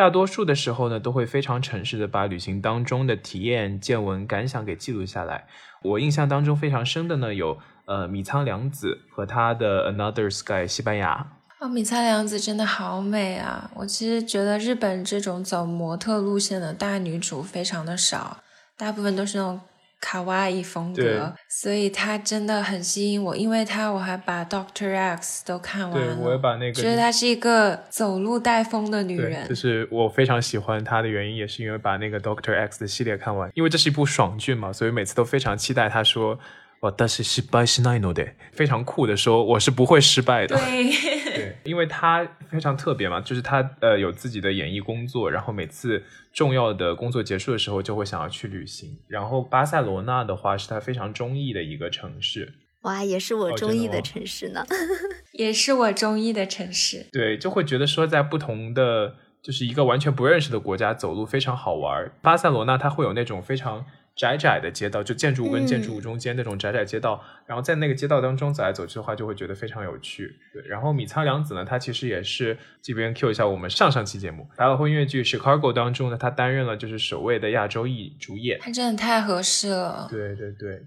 [0.00, 5.44] 大多数的时候呢，都会非常诚实的把旅行当中的体验、见闻、感想给记录下来。
[5.82, 11.26] 我印象当中非常深的呢，有呃米仓凉子和她的 Another Sky 西班牙。
[11.58, 13.70] 哦，米仓凉子真的好美啊！
[13.74, 18.38] 我其实觉得日本这种走模特路线的大女主非常的少，
[18.78, 19.60] 大部分都是那种
[20.00, 23.36] 卡哇伊风格，所以她真的很吸引我。
[23.36, 29.54] 因为她，我还把 Doctor X 都看完了对，我也把那个觉得她是一个走路带风的女对，人就。
[29.54, 36.38] 是我非常喜欢她的原因，也是因为把那个 Doctor X 的系列看完，因为这是一部爽剧嘛，所以每次都非常期待她说。
[36.81, 40.55] 我但是失败しないので，非常酷的说，我是不会失败的。
[40.55, 40.91] 对，
[41.33, 48.99] 对， 因为他非常特别嘛，就是他呃有自己的演艺工作，然后每次重要的工作结束的时候，就会想要去旅行。
[49.07, 54.65] 然后巴塞罗那的话，是他非常中意的一个城市，哇，也是我哦中意的真的吗城市呢。
[55.31, 57.07] 也是我中意的城市。
[57.11, 62.11] 对，就会觉得说在不同的就是一个完全不认识的国家走路非常好玩儿。
[62.21, 63.85] 巴塞罗那它会有那种非常
[64.16, 70.30] 窄窄的街道，就建筑物跟建筑物中间那种窄窄街道，然后在那个街道当中走来走去的话，就会觉得非常有趣。
[70.52, 78.58] 对，然后米仓凉子呢，她其实也是这边 Q 一下我们上上期节目百老汇音乐剧《Chicago》当中呢，她担任了就是首位的亚洲裔主演。
[78.60, 80.06] 她真的太合适了。
[80.10, 80.82] 对对对，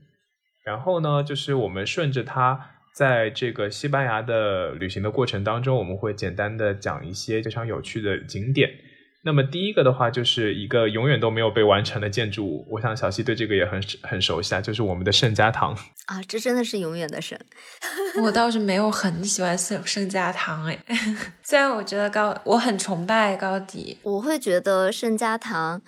[0.63, 8.69] 然后呢，就是我们顺着他在这个西班牙的旅行的过程当中，我们会简单的讲一些非常有趣的景点。
[9.25, 15.73] 那么第一个的话，就是一个永远都没有被完成的建筑物，我想小西对这个也很很熟悉啊，就是我们的圣家堂。
[16.07, 17.39] 啊，这真的是永远的神。
[18.21, 20.77] 我倒是没有很喜欢圣圣家堂哎，
[21.41, 23.97] 虽然我觉得高，我很崇拜高迪。
[24.03, 25.81] 我会觉得圣家堂，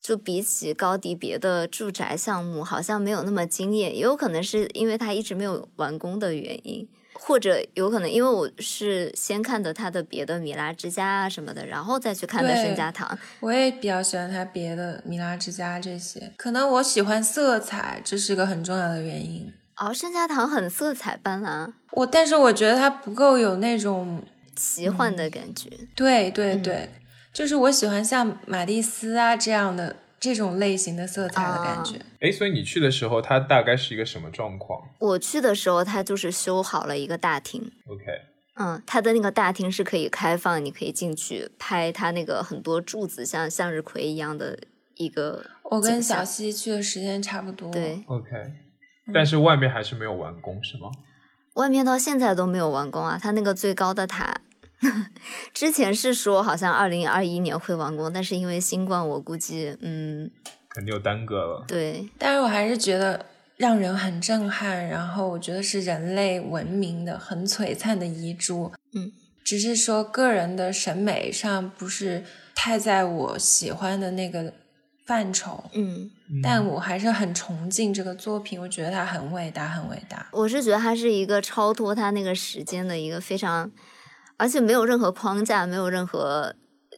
[0.00, 6.88] 就比起高迪别的住宅项目，好像没有那么惊艳，也有可能是因为它一直没有完工的原因，
[7.22, 13.16] 或者有可能因为我是先看的他的别的米拉之家啊什么的，然后再去看的圣家堂。
[13.40, 19.52] 我也比较喜欢他别的米拉之家这些，可能我喜欢色彩，这是个很重要的原因。
[19.76, 24.22] 哦，圣家堂很色彩斑斓，我但是我觉得它不够有那种，
[24.56, 25.70] 奇幻的感觉。
[25.94, 26.90] 对对嗯对，
[27.32, 31.96] 就是我喜欢像马蒂斯啊这样的这种类型的色彩的感觉。
[32.20, 37.72] 哎，所以你去的时候，它大概是一个什么状况我去的时候，它就是修好了一个大厅。
[37.86, 38.04] ？OK，
[38.56, 44.58] 嗯，它的那个大厅是可以开放，你可以进去拍它那个很多柱子像向日葵一样的
[44.96, 47.72] 一个我跟小溪去的时间差不多。
[47.72, 48.30] 对，OK，
[49.14, 50.90] 但是外面还是没有完工，是吗？
[51.54, 53.18] 外面到现在都没有完工啊。
[53.20, 54.40] 它那个最高的塔，
[55.52, 60.30] 之前是说好像二零二一年会完工，但是因为新冠，我估计嗯，
[60.70, 61.64] 肯定有耽搁了。
[61.68, 68.72] 对，但是我还是觉得让人很震撼，然后我觉得是人类文明的很璀璨的遗珠。
[68.92, 69.12] 嗯，
[69.44, 74.52] 只是说个人的审美上不是太在我喜欢的那个
[75.04, 76.10] 范畴，嗯，
[76.42, 80.26] 但我还是很崇敬这个作品，我觉得它很伟大，很伟大。
[80.32, 83.70] 我是觉得它是一个超脱它那个时间的一个非常，
[84.40, 86.54] 而且没有任何框架，没有任何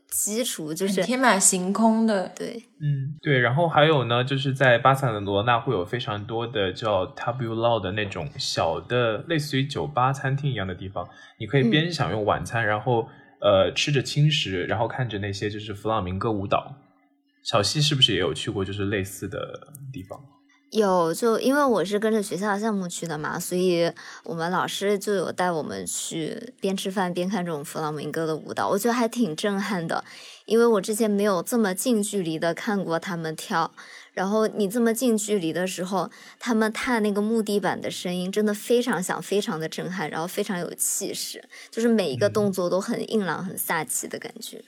[0.08, 11.08] 基础，就是天马行空的，对，嗯，对，然后还有呢，就是在巴塞罗那会有非常多的叫 tabulao 的那种小的类似于酒吧、餐厅一样的地方，
[11.40, 13.08] 你可以边享用晚餐，然后
[13.40, 16.76] 呃吃着轻食，然后看着那些就是弗朗明哥舞蹈。
[17.42, 19.38] 小西是不是也有去过就是类似的
[19.92, 20.20] 地方？
[20.72, 23.92] 有，就因为我是跟着学校项目去的嘛，所以
[24.24, 30.02] 我们老师就有带我们去边吃饭边看这种弗朗明哥的舞蹈，我觉得还挺震撼的，
[30.46, 33.70] 因为我之前没有这么近距离的看过他们跳，
[34.14, 44.64] 然后你这么近距离的时候，他们踏那个木地板的声音真的非常响，非常的震撼，然后非常有气势，就是每一个动作都很硬朗、很飒气的感觉。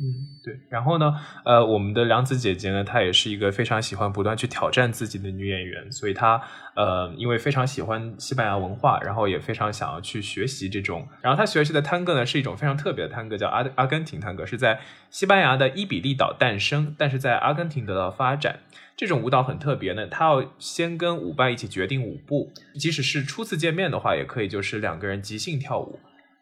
[0.00, 0.54] 嗯，对。
[0.68, 1.12] 然后呢，
[1.44, 6.40] 呃，我们的梁子姐姐呢，她也是一个非常喜欢不断去挑战自己的女演员，所以她
[6.76, 11.08] 呃，因为非常喜欢西班牙文化，然后也非常想要去学习这种。
[11.20, 14.78] 然后她学习的探戈呢，是一种非常特别的探戈，叫阿阿根廷探戈，是在
[15.10, 18.60] 西班牙的伊比利岛诞生，但是在阿根廷得到发展。
[18.96, 25.98] 这种舞蹈很特别呢，它要先跟舞伴一起决定舞步，即使是初次见面的话，也可以就是两个人即兴跳舞。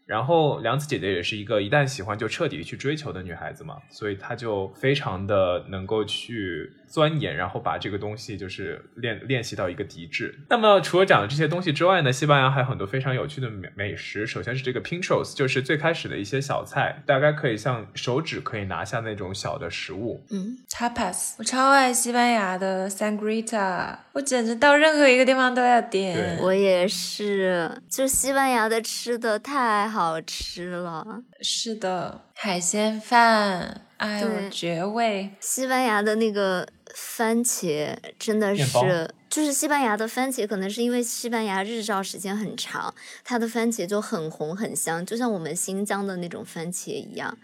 [0.06, 10.38] 然后梁子姐姐也是一个一旦喜欢就彻底去追求的女孩子嘛，所以她就非常的能够去钻研，然后把这个东西就是练练习到一个极致。
[10.48, 14.26] 那么除了讲的这些东西之外呢，西班牙还有很多非常有趣的美美食。
[14.26, 20.24] 首先是这个 pinchos，就是最开始的一些小菜，大概可以像手指可以拿下那种小的食物。
[20.30, 26.38] 嗯，tapas，我超爱西班牙的 sangrita，我简直到任何一个地方都要点。
[26.40, 31.22] 我也是，就西班牙的吃的太好吃了。
[31.42, 35.32] 是的，海鲜饭，哎呦绝味！
[35.38, 47.36] 西班牙的那个番茄真的是，就是西班牙的番茄，可能是因为西班牙日照时间很长，它的番茄就很红很香，就像我们新疆的那种番茄一样。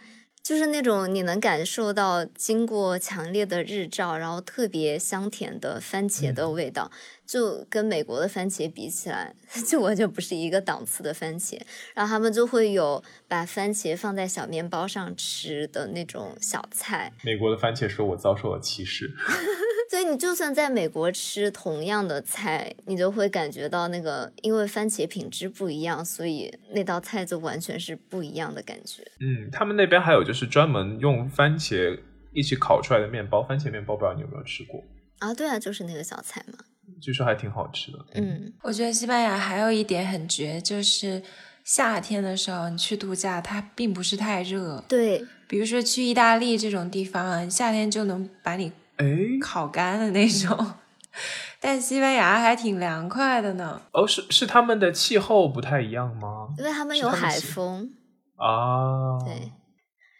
[0.42, 6.90] 就是那种你能感受到经过强烈的日照，然后特别香甜的番茄的味道，
[7.26, 9.34] 就跟美国的番茄比起来，
[9.68, 11.58] 就完全不是一个档次的番茄。
[11.94, 19.10] 然后他们就会有把番茄放在小面包上吃的那种小菜，美国的番茄说我遭受了歧视，
[19.90, 29.02] 所以你就算在美国吃同样的菜，你就会感觉到那个，因为番茄品质不一样，所以那道菜就完全是不一样的感觉。
[29.20, 31.98] 嗯，他们那边还有就是专门用番茄
[32.32, 34.82] 一起烤出来的面包，番茄面包，不知道你有没有吃过？
[35.18, 36.58] 啊，对啊，就是那个小菜嘛。
[37.00, 37.98] 据说还挺好吃的。
[38.14, 41.22] 嗯，我觉得西班牙还有一点很绝，就是
[41.64, 44.82] 夏天的时候你去度假，它并不是太热。
[44.88, 49.06] 对，比如说去意大利这种地方啊，夏天就能把你哎，
[49.40, 50.74] 烤干的那种。
[51.60, 53.82] 但西班牙还挺凉快的呢。
[53.92, 56.48] 哦，是是他们的气候不太一样吗？
[56.58, 57.92] 因为他们有海风。
[58.36, 59.52] 啊，对，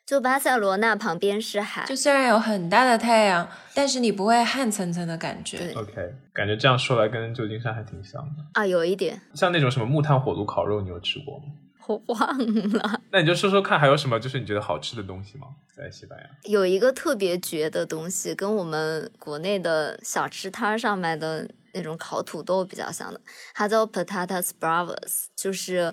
[0.05, 5.59] 就巴塞罗那旁边是海，就虽然有很大的太阳，但是你不会汗涔涔的感觉。
[5.59, 8.45] 对 OK，感觉这样说来跟旧金山还挺像的。
[8.55, 11.45] 啊，有一点像那种什么木炭火炉烤肉，你有吃过吗？
[11.87, 12.39] 我忘
[12.73, 13.01] 了。
[13.11, 15.49] 那你就说说看，还有什么就是你觉得好吃的东西吗？
[15.77, 16.27] 在西班牙？
[16.45, 23.21] 有一个特别绝的东西，跟我们国内的小吃摊儿上卖的那种烤土豆比较像的，
[23.55, 25.93] 它叫 patatas bravas，就是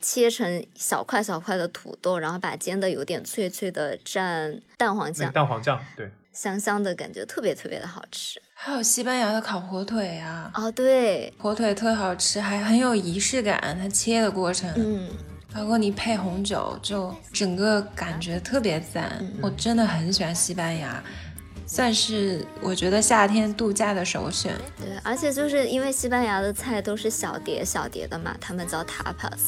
[0.00, 8.40] 切成小块小块的土豆，然后把煎的有点脆脆的，蘸蛋黄酱，蛋黄酱，对，香香的感觉，特别特别的好吃。
[8.54, 13.76] 还有西班牙的烤火腿啊，哦，对，火腿特好吃，还很有仪式感。
[13.80, 15.08] 它切的过程，嗯，
[15.54, 19.24] 包括你配红酒，就整个感觉特别赞。
[19.40, 21.02] 我真的很喜欢西班牙，
[21.72, 24.52] 算是我觉得夏天度假的首选。
[24.76, 29.38] 对，而且就是因为西班牙的菜都是小碟小碟的嘛，他们叫 tapas，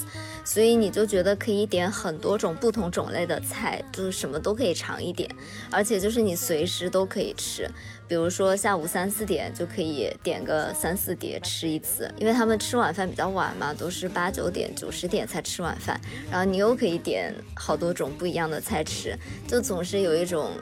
[0.44, 5.28] 所以你就觉得可以点很多种不同种类的菜，就是什么都可以尝一点，
[5.68, 7.68] 而且就是你随时都可以吃。
[8.06, 16.00] 比如说下午三四点就可以点个三四碟吃一次，因为他们吃晚饭比较晚嘛，都是八九点、九十点才吃晚饭，
[16.30, 19.18] 然后你又可以点好多种不一样的菜吃，
[19.48, 20.52] 就总是有一种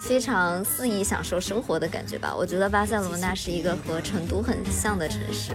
[0.00, 5.52] 非常肆意享受生活的感觉吧，我觉得巴塞罗那是一个和成都很像的城市。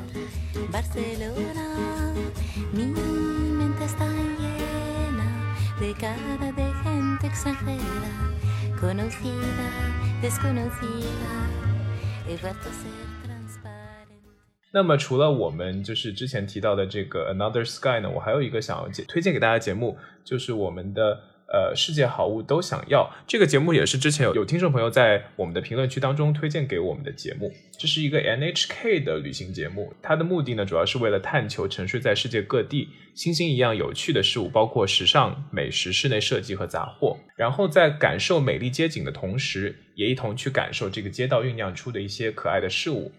[14.71, 21.32] 那么除了我们，就是之前提到的这个 another sky 呢，我还有一个想要推荐给大家的节目，就是我们的。
[21.53, 27.53] 呃世界好物都想要这个节目，也是之前有有听众朋友在我们的评论区当中推荐给我们的节目。
[27.77, 37.17] 这是一个 NHK 的旅行节目，它的目的呢主要是为了探求沉睡在世界各地星星一样有趣的事物，包括时尚、美食、室内设计和杂货。
[37.35, 43.11] 然后在感受美丽街景的同时，也一同去感受这个街道酝酿出的一些可爱的事物。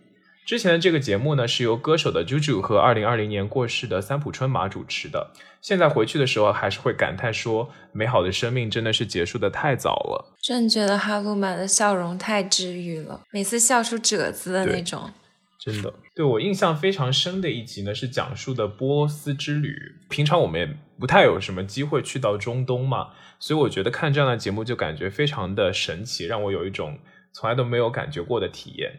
[0.45, 5.31] 之前的这个节目呢，是由歌手的 JuJu 和二零二零年过世的三浦春马主持的。
[5.63, 10.37] 现在回去的时候，还是会感叹说，美好的生命真的是结束的太早了。
[10.43, 15.11] 真觉得哈鲁玛的笑容太治愈了，每次笑出褶子的那种。
[15.59, 19.75] 真的，对我印象非常深的一集呢，是讲述的波斯之旅。
[20.11, 26.99] 平常我们也不太有什么机会去到中东嘛，所以我觉得看这样的节目就感觉非常的神奇，让我有一种
[27.33, 28.93] 从来都没有感觉过的体验。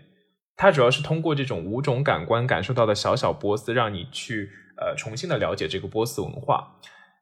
[0.57, 6.77] 它主要是通过这种五种感官感受到的小小波斯，让你去呃重新的了解这个波斯文化。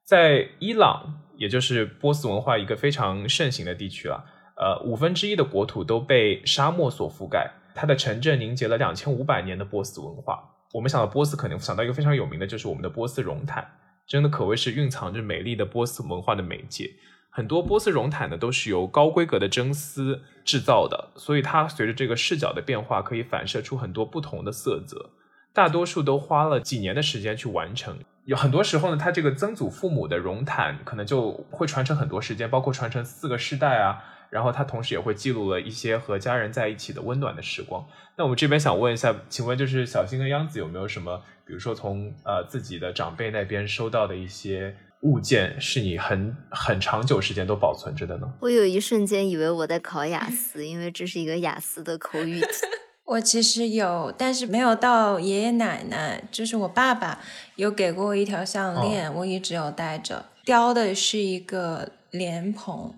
[0.06, 4.24] 在伊朗，也就是波斯文化一个非常盛行的地区了，
[4.58, 10.44] 呃，五分之一的国土都被沙漠所覆盖，它的城镇凝结了两千五百年的波斯文化。
[10.74, 13.66] 我们想到波斯，可能想到一个非常有名的，就是我们的波斯绒毯，
[14.06, 16.90] 真的可谓是蕴藏着美丽的波斯文化的媒介。
[17.36, 25.10] 很多波斯绒毯呢都是由高规格的真丝制造的，所以它随着这个视角的变化，可以反射出很多不同的色泽。
[25.52, 27.98] 大多数都花了几年的时间去完成。
[28.26, 34.04] 有很多时候呢，它这个曾祖父母的绒毯可能就会传承很多时间，包括传承四个世代啊。
[34.30, 37.86] 然后它同时也会记录了一些和家人在一起的温暖的时光。
[38.16, 48.28] 那我们这边想问一下，请问就是小新跟央子有没有什么，比如说从呃自己的长辈那边收到的一些物件，是你很很长久时间都保存着的呢？
[48.42, 52.48] 我有一瞬间以为我在考雅思，因为这是一个雅思的口语题。
[53.06, 57.20] 我其实有，但是没有到爷爷奶奶，就是我爸爸
[57.58, 62.94] 有给过我一条项链，我一直有戴着，雕的是一个莲蓬。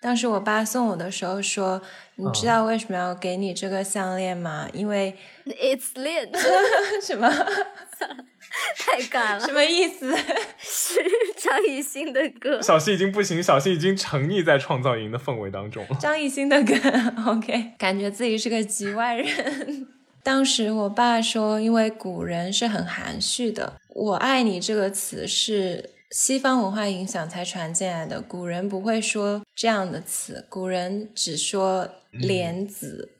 [0.00, 1.82] 当时我爸送我的时候说
[2.16, 4.68] ：“你知道为什么要给你这个项链吗？
[4.72, 5.16] 因为
[5.46, 6.30] It's lit，
[7.04, 7.28] 什么
[8.78, 10.16] 太尬了，什么意思？
[10.58, 10.94] 是
[11.36, 12.60] 张艺兴的歌。
[12.62, 15.96] 小新已经不行，小新已经沉溺在创造营的氛围当中了。
[16.00, 16.74] 张艺兴的歌
[17.26, 19.88] ，OK，感觉自己是个局外人。
[20.22, 25.90] 当时我爸说，因为古人是很含蓄的，“我爱你”这个词是。
[26.14, 31.88] 西方文化影响才传进来的，古人不会说这样的词，古人只说
[32.20, 33.12] “怜子”，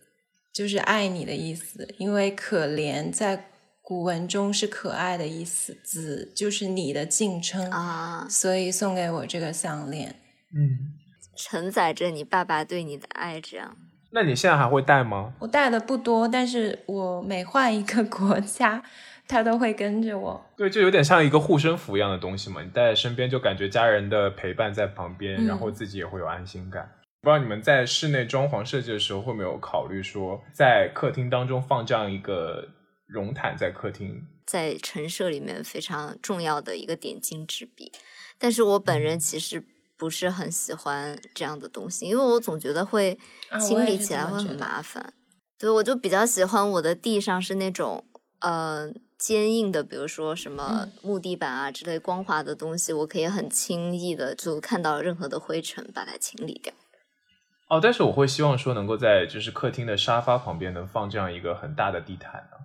[0.53, 1.89] 就是爱你的意思。
[1.97, 3.49] 因为可怜在
[3.83, 10.16] 古文中是可爱的意思，子就是你的敬称啊，所以送给我这个项链，
[10.55, 10.95] 嗯，
[11.37, 13.41] 承载着你爸爸对你的爱。
[13.41, 13.76] 这样，
[14.12, 15.35] 那你现在还会戴吗？
[15.41, 18.83] 我戴的不多，但是我每换一个国家。
[19.28, 22.61] 他都会跟着我，对，就有点像一个护身符一样的东西嘛。
[22.61, 26.91] 你带在身边，就感觉家人的陪伴在旁边，然后自己也会有安心感。
[27.22, 32.68] 不知道你们在室内装潢设计的时候，会没有考虑说，在客厅当中放这样一个
[33.13, 37.93] 绒毯在客厅，在陈设里面非常重要的一个点睛之笔。
[38.39, 39.63] 但是我本人其实
[39.97, 43.19] 不是很喜欢这样的东西，因为我总觉得会
[43.61, 45.13] 清理起来会很麻烦。
[45.59, 48.05] 所以我就比较喜欢我的地上是那种
[48.41, 48.93] 呃。
[49.23, 56.75] 坚硬的，比如说什么木地板啊之类光滑的东西，我可以很轻易的就看到任何的灰尘，把它清理掉。
[57.69, 62.57] 哦，但是我会希望说能够在就是客厅的沙发旁边能放这样一个很大的地毯呢，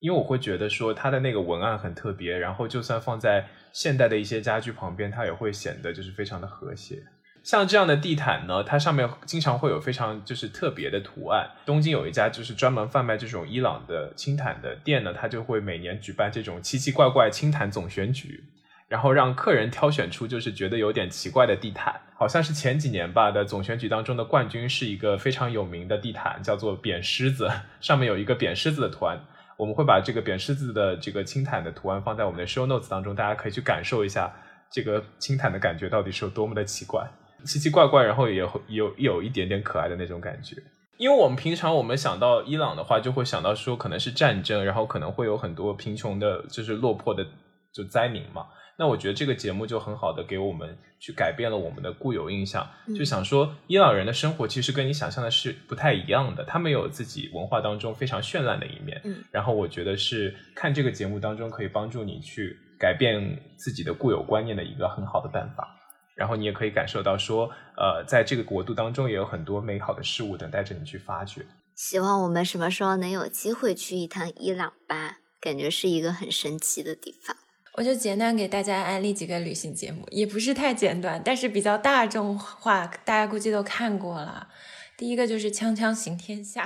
[0.00, 7.02] 因为我会觉得说它的那个文案很特别，然后就算放在现代的一些家居旁边，它也会显得就是非常的和谐。
[7.42, 11.48] 像这样的地毯呢，它上面经常会有非常就是特别的图案。
[11.64, 18.44] 东京有一家就是专门贩卖这种伊朗的青毯的店呢，它就会每年举办这种奇奇怪怪青毯总选举，
[18.88, 22.00] 然后让客人挑选出就是觉得有点奇怪的地毯。
[22.16, 29.20] 好像是前几年吧的总选举当中的冠军是一个非常有名的地毯，叫做扁狮子，上面有一个扁狮子的图案。
[29.58, 34.32] 我们会把这个扁狮子的这个青毯的图案放在我们的 show notes 当中，大家可以去感受一下
[34.70, 37.06] 这个青毯的感觉到底是有多么的奇怪。
[37.44, 40.56] 奇奇怪怪，然后也会有有一点点可爱的那种感觉。
[40.96, 47.24] 因为我们平常我们想到伊朗的话，就会想到说可能是战争，然后可能会有很多贫穷的，就是落魄的
[47.72, 48.46] 就灾民嘛。
[48.78, 52.64] 那我觉得这个节目就很好的给我们去改变了我们的固有印象，
[52.96, 59.00] 就想说伊朗人的生活其实跟你想象的是不太一样的，他们有自己文化当中非常绚烂的一面。
[59.04, 65.74] 嗯，然后我觉得是看这个节目当中可以帮助你去改变自己的固有观念的一个很好的办法。
[66.14, 71.46] 然后你也可以感受到，说，呃，在这个国度当中也有很多美好的事物等待着你去发掘。
[71.76, 77.36] 希望我们什么时候能有机会去一趟伊朗吧，感觉是一个很神奇的地方。
[77.74, 84.48] 我就简单给大家安利几个旅行节目，也不是太简短，但是比较大众化，大家估计都看过了。
[84.96, 86.64] 第一个就是《锵锵行天下》，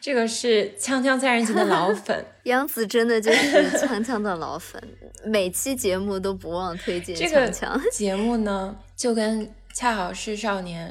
[0.00, 4.82] 这个是《锵锵三人行》的老 粉，杨子真的就是 锵锵的老粉，
[5.26, 7.80] 每期节目都不忘推荐这个锵锵。
[7.92, 10.88] 节目呢，就跟《恰好是少年》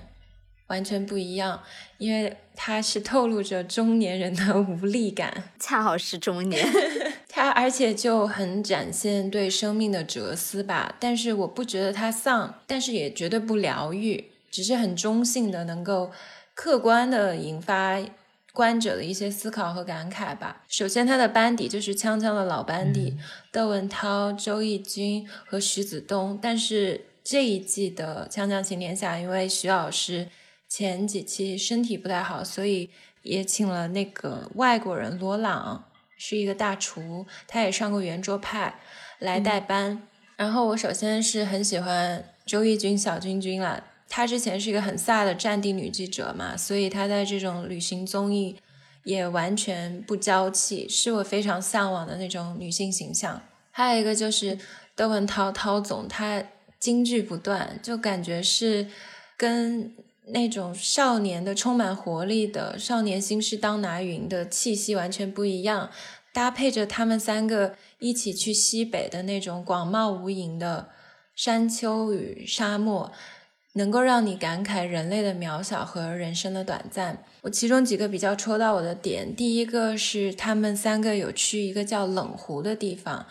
[0.67, 1.63] 完全不一样，
[1.97, 5.45] 因为它是透露着中年人的无力感。
[5.59, 6.63] 恰好是中年，
[7.37, 10.95] 它而且就很展现对生命的哲思吧。
[10.99, 16.11] 但是我不觉得他丧，但是也绝对不疗愈，只是很中性的，能够。
[16.55, 18.01] 客观的引发
[18.51, 20.63] 观者的一些思考和感慨吧。
[20.67, 23.15] 首先，他的班底就是锵锵的老班底，
[23.51, 26.39] 窦文涛、周轶君和徐子东。
[26.41, 30.29] 但是这一季的《锵锵行天下》，因为徐老师
[30.67, 32.89] 前几期身体不太好，所以
[33.21, 35.85] 也请了那个外国人罗朗，
[36.17, 38.79] 是一个大厨，他也上过圆桌派
[39.19, 40.07] 来代班。
[40.35, 43.81] 然后我首先是很喜欢周轶君小君君啦。
[44.09, 48.57] 她之前是一个很飒的战地女记者嘛，所以她在这种旅行综艺
[49.03, 53.41] 也完全不娇气，是我非常向往的那种女性形象。
[53.71, 54.57] 还有一个就是
[54.95, 56.41] 窦文涛涛总，他
[56.79, 58.87] 金句不断，就感觉是
[59.35, 59.93] 跟
[60.33, 65.89] 那种少年的充满活力的少年心事当拿云的气息完全不一样，
[66.33, 70.89] 搭配着他们三个一起去西北的那种广袤无垠的
[71.35, 73.11] 山丘与沙漠。
[73.73, 77.23] 能够让你感慨人类的渺小和人生的短暂。
[77.43, 83.27] 我其中几个比较戳到我的点，第一个是他们三个有去一个叫冷湖的地方，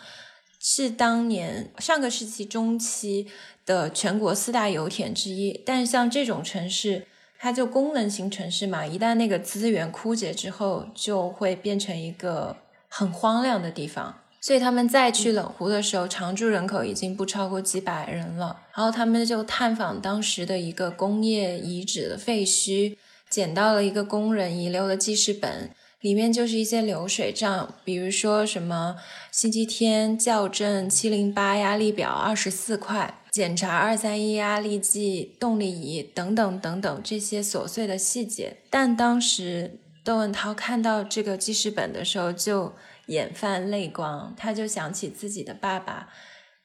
[0.69, 3.25] 是当年上个世纪中期
[3.65, 5.61] 的全国四大油田之一。
[5.65, 7.07] 但是像这种城市，
[7.39, 12.57] 它就功能型城市嘛，一旦那个资源枯竭之后，就会变成一个
[12.89, 14.19] 很荒凉的地方。
[14.41, 18.59] 所以他们再去冷湖的时候，常住人口已经不超过几百人了。
[18.75, 22.97] 然后他们就探访当时的一个工业遗址的废墟，
[23.29, 28.97] 捡到了一个工人遗留的记事本，里面就是一些流水账，比如说什么
[29.31, 38.57] 星期天校正七零八压力表二十四块，检查二三一压力计动力仪等等等等这些琐碎的细节。
[38.69, 42.73] 但当时窦文涛看到这个记事本的时候，就。
[43.07, 46.09] 眼泛泪光，他就想起自己的爸爸，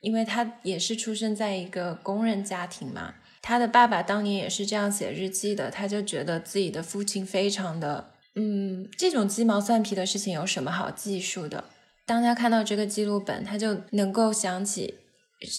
[0.00, 3.14] 因为他也是出生在一个工人家庭嘛。
[3.40, 11.64] 他的爸爸当年也是这样写日记的，他就觉得自己的父亲非常的，嗯，这种鸡毛蒜皮的事情有什么好记述的？
[12.06, 14.94] 当他看到这个记录本，他就能够想起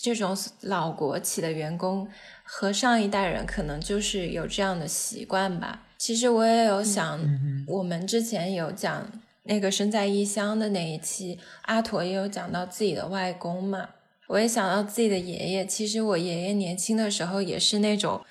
[0.01, 2.07] 这种老国企的员工
[2.43, 5.83] 和上一代人可能就是有这样的习惯吧。
[5.97, 7.19] 其实我也有想，
[7.67, 9.11] 我们之前有讲。
[9.45, 13.89] 那个身在异乡的那一期，阿驼也有讲到自己的外公嘛，
[14.27, 15.65] 我也想到自己的爷爷。
[15.65, 18.23] 其实我爷爷年轻的时候也是那种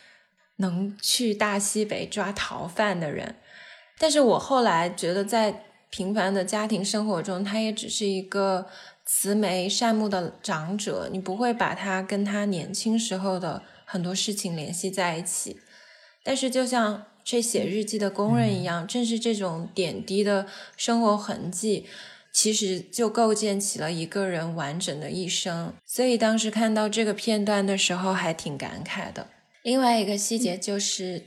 [0.57, 3.35] 能去大西北抓逃犯的人，
[4.03, 8.67] 但是我后来觉得在平凡的家庭生活中，他也只是一个
[9.07, 15.61] 慈眉善目的长者，你不会把他跟他年轻时候的很多事情联系在一起。
[16.25, 17.07] 但是就像。
[17.25, 20.45] 这写日记的工人一样，正是这种点滴的
[20.77, 21.87] 生活痕迹，
[22.33, 25.73] 其实就构建起了一个人完整的一生。
[25.87, 29.29] 所以当时看到这个片段的时候，还挺感慨的。
[29.63, 31.27] 另外一个细节就是，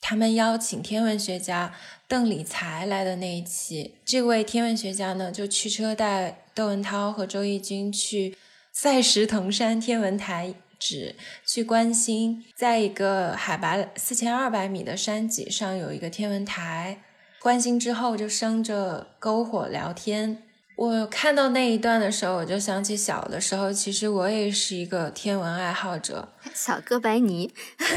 [0.00, 1.74] 他们邀请天文学家
[2.08, 8.36] 邓理才来的那一期，这位天文学家呢，就驱车带窦文涛和周轶君去
[8.72, 10.54] 塞什腾山天文台。
[10.80, 17.02] 址去观星，在一个海拔四千二百米的山脊上有一个天文台。
[17.40, 20.44] 观星之后就生着篝火聊天。
[20.76, 26.28] 我看到那一段的时候，我就想起小的时候，其实我也是一个天文爱好者。
[26.54, 27.52] 小哥白尼，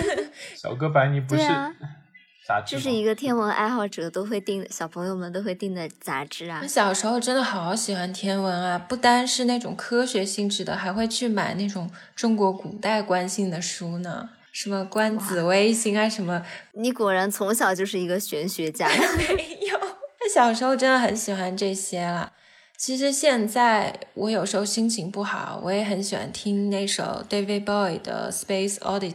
[0.58, 1.44] 小哥白尼不是。
[2.66, 6.60] 这是一个天文爱好者都会订，小朋友们都会订的杂志啊。
[6.64, 16.44] 我小时候真的好喜欢天文啊，不单是那种科学性质的，还会去买那种中国古代观星的书呢，什么观紫微星啊什么。
[16.74, 18.90] 你果然从小就是一个玄学家。
[19.38, 22.34] 没有，他小时候真的很喜欢这些了。
[22.82, 29.14] 其实现在我有时候心情不好，我也很喜欢听那首 David Bowie 的《Space Oddity》，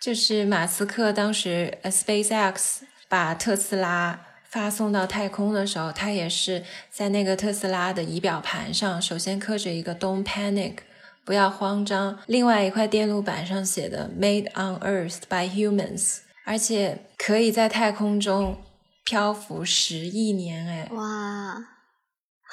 [0.00, 10.78] 就是马斯克当时 SpaceX 把特斯拉发送到太空的时候，他也是在那个特斯拉的仪表盘上，首先刻着一个 “Don't panic”，
[11.24, 18.56] 不要慌张，另外一块电路板上写的 “Made on Earth by Humans”，而且可以在太空中
[19.04, 21.68] 漂浮十亿年，哎，哇！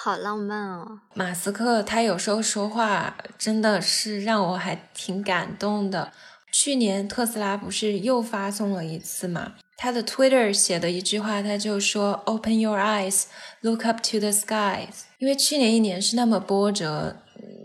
[0.03, 6.11] 好浪漫哦，马斯克他有时候说话真的是让我还挺感动的。
[6.51, 9.53] 去年特斯拉不是又发送了一次嘛？
[9.77, 13.25] 他的 Twitter 写的一句话，他就说 “Open your eyes,
[13.61, 15.03] look up to the skies”。
[15.19, 17.17] 因为去年一年是那么波折、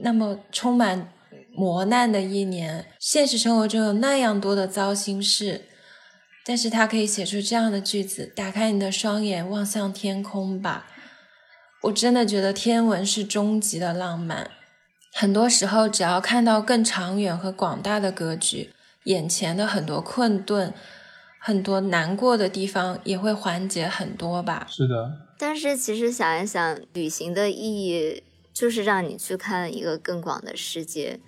[0.02, 1.10] 那么充满
[1.54, 5.62] 磨难的一年，现实生活中有那样多的糟心事，
[6.44, 10.88] 但是他可以写出这样的句子：“打开你的双眼，望向天空吧。”
[11.86, 14.50] 我真的觉得天文是终极的浪漫。
[15.12, 18.72] 很多时候，只要看到更长远和广大的格局，
[19.04, 20.74] 眼前的很多困顿、
[21.40, 24.66] 很多难过的地方也会缓解很多吧。
[24.68, 25.12] 是的。
[25.38, 28.22] 但是其实想一想，旅行的意义
[28.52, 31.20] 就是让你去看一个更广的世界，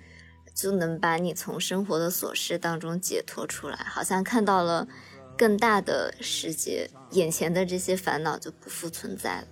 [0.54, 4.88] 就能把你从生活的琐事当中解脱出来，好像看到了
[5.36, 9.46] 更大的世界，眼前的这些烦恼就不复存在了。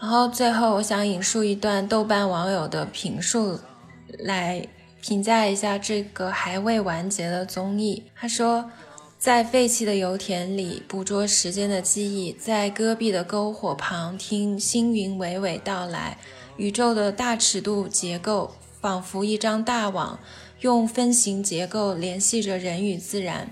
[0.00, 3.58] 然后最后，我想引述一段豆瓣网友的评述，
[4.20, 4.66] 来
[5.02, 8.04] 评价一下这个还未完结的综艺。
[8.14, 8.70] 他说，
[9.18, 16.16] 在废弃的油田里捕捉时间的记忆，在戈壁的篝火旁听星云娓娓道来，
[16.56, 20.20] 宇宙的大尺度结构仿佛一张大网，
[20.60, 23.50] 用分形结构联系着人与自然。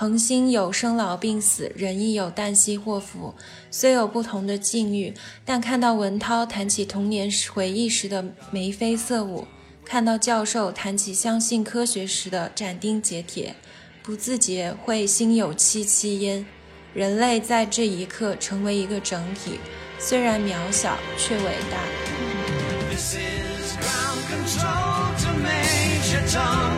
[0.00, 3.34] 恒星有生老病死，人亦有旦夕祸福。
[3.70, 5.12] 虽有不同的境遇，
[5.44, 9.46] 但看到文涛谈起童年回忆时的眉飞色舞，
[9.84, 13.54] 看到教授谈起相信科学时的斩钉截铁，
[14.02, 16.46] 不自觉会心有戚戚焉。
[16.94, 19.60] 人类在这一刻成为一个整体，
[19.98, 21.76] 虽然渺小却伟大。
[22.88, 26.69] This is ground control to Major Tom.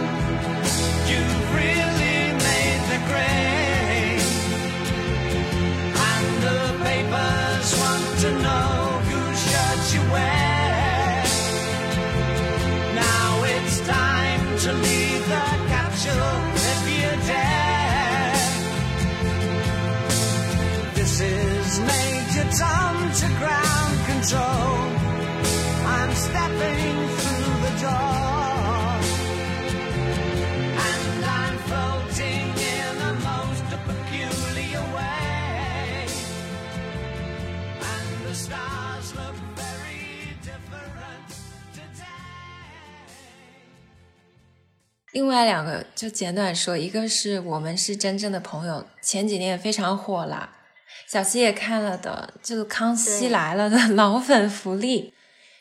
[45.12, 50.50] 另外两个就简短说，一个是我们是真正的朋友，前几年也非常火啦，
[51.06, 55.12] 小溪也看了的，就是《康熙来了》的老粉福利。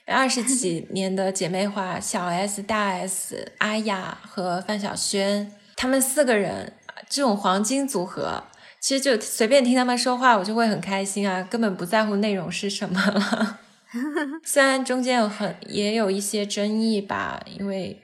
[0.07, 6.73] 二十几年的姐妹花，小 S、大 S、阿雅和范晓萱，她们四个人
[7.07, 8.43] 这种黄金组合，
[8.79, 13.59] 其实就随便听他们说话，我就会很开心啊，根本不在乎内容是什么了。
[14.43, 18.01] 虽然中间有很也有一些争议吧，因为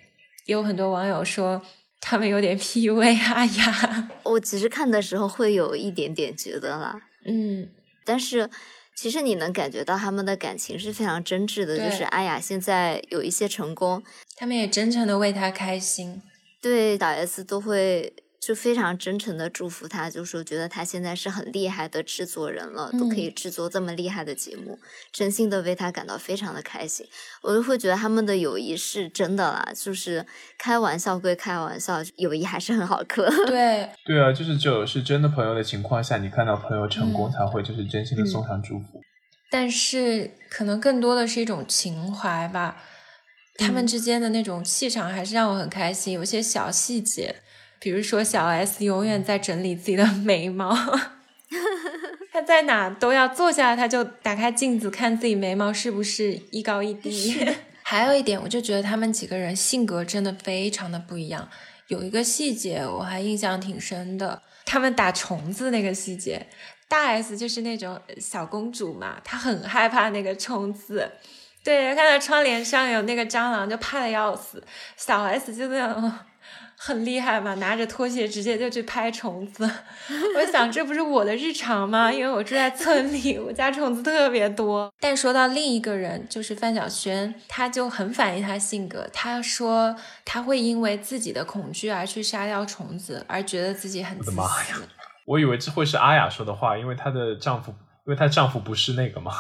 [0.47, 1.61] 有很多网友说
[2.01, 7.69] 他们有点 PUA 阿雅， 我其实看的时候会有一点点觉得啦，嗯，
[8.03, 8.49] 但是
[8.95, 14.01] 其实你能感觉到他们的感情是非常真挚的，就是阿雅现在有一些成功，
[14.35, 16.21] 他们也真诚的为他开心。
[16.59, 24.79] 对小 S 都会就非常真诚的祝福他，就说觉得他现在是很厉害的制作人了，都可以制作这么厉害的节目，
[25.11, 27.05] 真心的为他感到非常的开心。
[27.41, 30.25] 我就会觉得他们的友谊是真的啦，就是
[30.57, 33.27] 开玩笑归开玩笑，友谊还是很好磕。
[33.47, 39.01] 对，对啊，就是只有是真的朋友的情况下，你看到朋友成功，嗯才会就是真心的送上祝福。
[39.49, 42.83] 但是可能更多的是一种情怀吧。
[43.57, 47.35] 他们之间的那种气场还是让我很开心，有一些小细节，
[47.80, 50.75] 比如说小 S 永远在整理自己的眉毛，
[52.32, 57.47] 她在哪都要坐下来，他就打开镜子看自己眉毛是不是一高一低。
[57.84, 61.47] 还有一点，我就觉得他们几个人性格真的非常的不一样。
[61.88, 66.47] 有一个细节我还印象挺深的，他们打虫子那个细节，
[66.89, 71.09] 大 S 就是那种小公主嘛，她很害怕那个虫子。
[71.63, 74.63] 对，看到窗帘上有那个蟑螂就怕的要死。
[74.95, 76.11] 小 S 就那种
[76.80, 79.63] 很厉害嘛，拿着拖鞋直接就去拍虫子。
[80.38, 82.11] 我想，这不是我的日常吗？
[82.13, 84.93] 因为我住在村里，我家虫子特别多。
[84.99, 89.09] 但说到另一个人，就是范晓萱，她就很反映她性格。
[89.11, 94.82] 她说她会因为自己的恐惧而去杀掉虫子，而觉得自己很自我的妈呀私。
[95.25, 97.71] 我以为这会是阿雅说的话，因为她的丈夫，
[98.05, 99.34] 因为她丈夫不是那个嘛，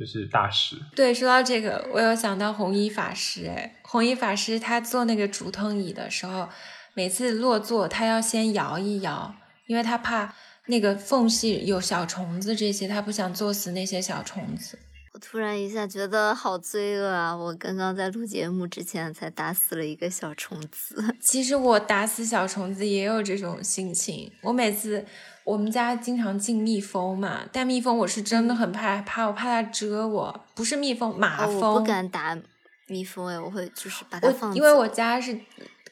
[0.00, 0.76] 就是大师。
[0.96, 3.48] 对，说到这个，我有想到红衣法师。
[3.48, 6.48] 哎，红衣法师他坐那个竹藤椅的时候，
[6.94, 9.34] 每次落座他要先摇一摇，
[9.66, 10.34] 因为他怕
[10.68, 14.78] 那个缝隙有小虫子这些，他不想坐死那些小虫子。
[15.12, 17.36] 我突然一下觉得好罪恶啊！
[17.36, 21.04] 我刚刚在录节目之前才打死了一个小虫子。
[21.20, 24.32] 其实我打死小虫子也有这种心情。
[24.40, 25.04] 我每次
[25.44, 31.74] 我们家经常进蜜蜂嘛，但蜜蜂我是真的很怕，怕我怕它蛰我，不是蜜蜂，马哦，蜂。
[31.74, 32.38] 我不敢打
[32.86, 34.54] 蜜蜂哎，我会就是把它放。
[34.54, 35.38] 因为我家是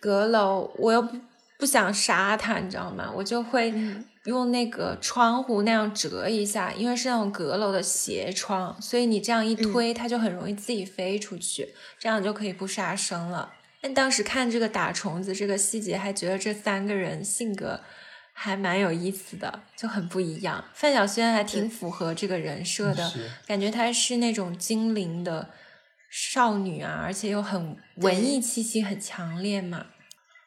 [0.00, 1.16] 阁楼，我又不
[1.58, 3.10] 不想杀它，你知道吗？
[3.14, 13.54] 我就会嗯用那个窗户那样折一下，因为是那种阁楼的斜窗，所以你这样一推，它就很容易自己飞出去，这样就可以不杀生了。
[13.80, 17.80] 但当时看这个打虫子这个细节，还觉得这三个人性格
[18.40, 20.64] 还蛮有意思的，就很不一样。
[20.72, 23.12] 范晓萱还挺符合这个人设的，
[23.48, 25.50] 感觉她是那种精灵的
[26.08, 29.86] 少女啊，而且又很文艺气息很强烈嘛。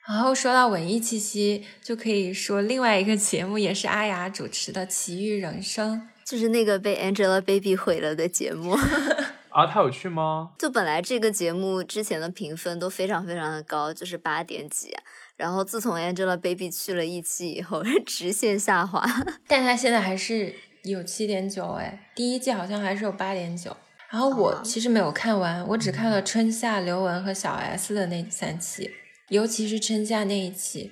[0.08, 8.72] 然后说到文艺气息，就可以说另外一个节目也是阿雅主持的《奇遇人生就是那个被 Angelababy 毁了的节目。
[9.52, 10.52] 啊，她有去吗？
[10.58, 14.96] 就本来这个节目之前的评分都非常非常的高，就是八点几，
[15.42, 19.02] 然后自从 Angelababy 去了一期以后， 直线下滑。》，
[19.48, 23.76] 但她现在还是有七点九哎，第一季好像还是有八点九。
[24.12, 28.92] 然后我哦其实没有看完，我只看了春夏刘雯和小 S 的那三期，
[29.30, 30.92] 尤其是春夏那一期，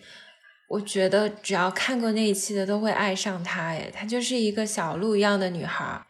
[0.70, 6.02] 我觉得只要看过那一期的都会爱上她哎，她就是一个小鹿一样的女孩，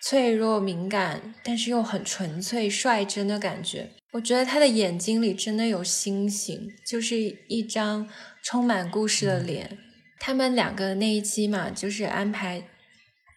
[0.00, 3.90] 脆弱敏感，但是又很纯粹率真的感觉。
[4.12, 7.16] 我觉得他的眼睛里真的有星星，就是
[7.48, 8.08] 一张
[8.42, 9.78] 充满故事的脸。
[10.20, 12.68] 他们两个那一期嘛，就是安排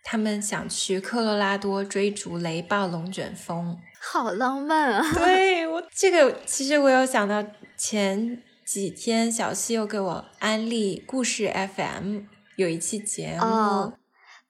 [0.03, 3.77] 他们想去科罗拉多追逐雷暴龙卷风。
[3.99, 5.13] 好浪漫啊！
[5.15, 7.43] 对我这个，其实我有想到
[7.77, 12.19] 前几天小溪又给我安利故事 FM
[12.57, 13.93] 有一期节目，哦，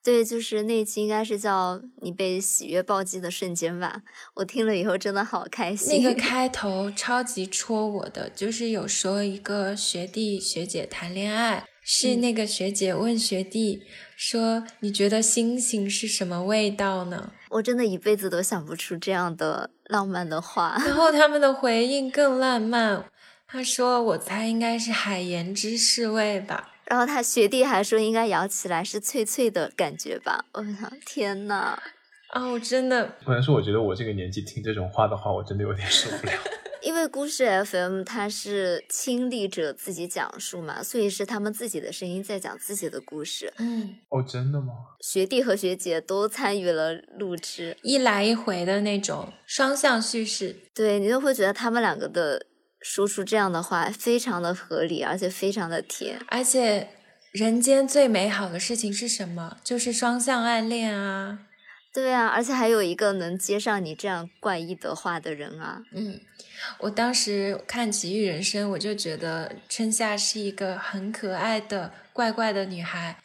[0.06, 4.02] 对，就是那期应该是叫“你被喜悦暴击的瞬间”吧。
[4.34, 6.04] 我听了以后真的好开心那心。
[6.04, 13.82] 个 开头超级戳我的，就是有说一个学弟学姐谈恋爱，是那个学姐问学弟
[14.16, 20.76] 说：“你觉得星星是什么味道呢我真的一辈子都想不出这样的浪漫的话？”。
[20.86, 23.04] 然后他们的回应更浪漫，
[23.48, 30.44] 他说：“我猜应该是海盐芝士味吧。”然后他学弟还说应该咬起来是脆脆的感觉吧。
[30.52, 31.78] 我想，天呐，
[32.30, 36.32] 啊，我真的可能是我觉得我这个年纪听这种话的话，我真的有点受不了。
[36.82, 43.52] 因为故事 FM 它是亲历者自己讲述嘛，所以是他们自己的声音在讲自己的故事。
[43.58, 44.72] 嗯，哦，真的吗？
[45.00, 50.54] 学弟和学姐都参与了录制，一来一回的那种双向叙事。
[50.72, 52.46] 对你就会觉得他们两个的
[52.80, 56.20] 说出这样的话非常的合理，而且非常的甜。
[56.28, 56.88] 而且，
[57.32, 59.56] 人间最美好的事情是什么？
[59.64, 61.40] 就是双向暗恋啊。
[61.92, 65.80] 对啊，而且还有一个能接上你这样怪异的话的人啊。
[65.92, 66.20] 嗯，
[66.80, 73.18] 我当时看《奇遇人生》，我就觉得春夏是一个很可爱的怪怪的女孩。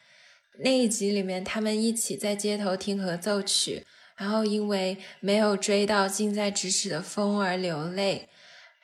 [0.63, 3.85] 那一集里面，他们一起在街头听合奏曲，
[4.15, 8.29] 然后因为没有追到近在咫尺的风而流泪。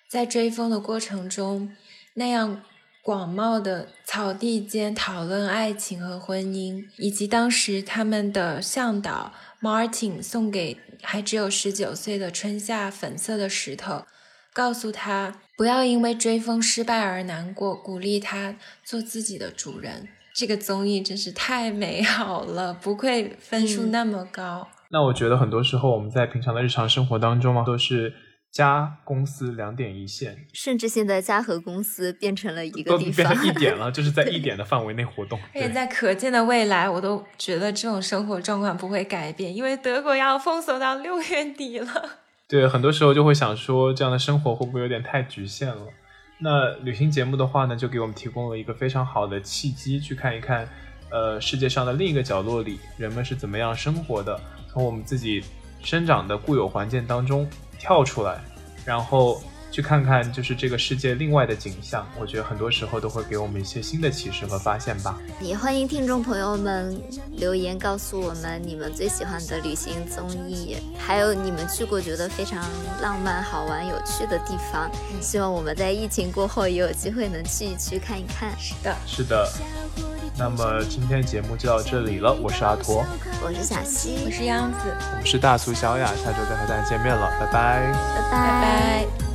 [0.10, 1.76] 在追风的过程中，
[2.14, 2.62] 那样
[3.04, 14.06] 广袤的草地间讨论爱情和婚姻，以及当时他们的向导 Martin 送给还只有十九岁的春夏粉色的石头，
[14.54, 20.08] 告诉他不要因为追风失败而难过，鼓励他做自己的主人。
[20.34, 24.68] 这个综艺真是太美好了，不愧分数嗯那么高。
[24.90, 28.14] 那我觉得很多时候我们在平常的日常生活当中嘛，都是
[28.58, 35.40] 家公司两点一线，甚至现在家和公司变成了一个都地方，变成一点了， 就是在一点的范围内活动。
[35.54, 41.88] 而且在可见的未来，我都觉得这种生活状况不会改变，因为德国要封锁到六月底了。
[42.48, 45.86] 对，很多时候就会想说，这样的生活会不会有点太局限了？
[46.40, 50.68] 那旅行节目的话呢，就给我们提供了一个非常好的契机，去看一看，
[51.12, 55.44] 呃，世界上的另一个角落里，人们是怎么样生活的，从我们自己
[55.84, 57.48] 生长的固有环境当中
[57.80, 58.40] 跳出来，
[58.86, 59.42] 然后
[59.72, 62.08] 去看看就是这个世界另外的景象。
[62.20, 65.18] 我觉得很多时候都会给我们一些新的启示和发现吧。
[65.40, 67.00] 也欢迎听众朋友们
[67.38, 72.64] 留言告诉我们你们最喜欢的旅行综艺，还有你们去过觉得非常
[73.02, 74.90] 浪漫、好玩、有趣的地方。
[75.22, 78.52] 希望我们在疫情过后也有机会能去一去看一看。
[78.58, 79.50] 是的，是的，
[80.38, 83.06] 那么今天节目就到这里了，我是阿驼，
[83.44, 87.92] 我是小溪，我是杨子，我们是大苏小雅，下周再和大家见面了，拜拜拜。
[87.92, 89.27] 拜拜拜。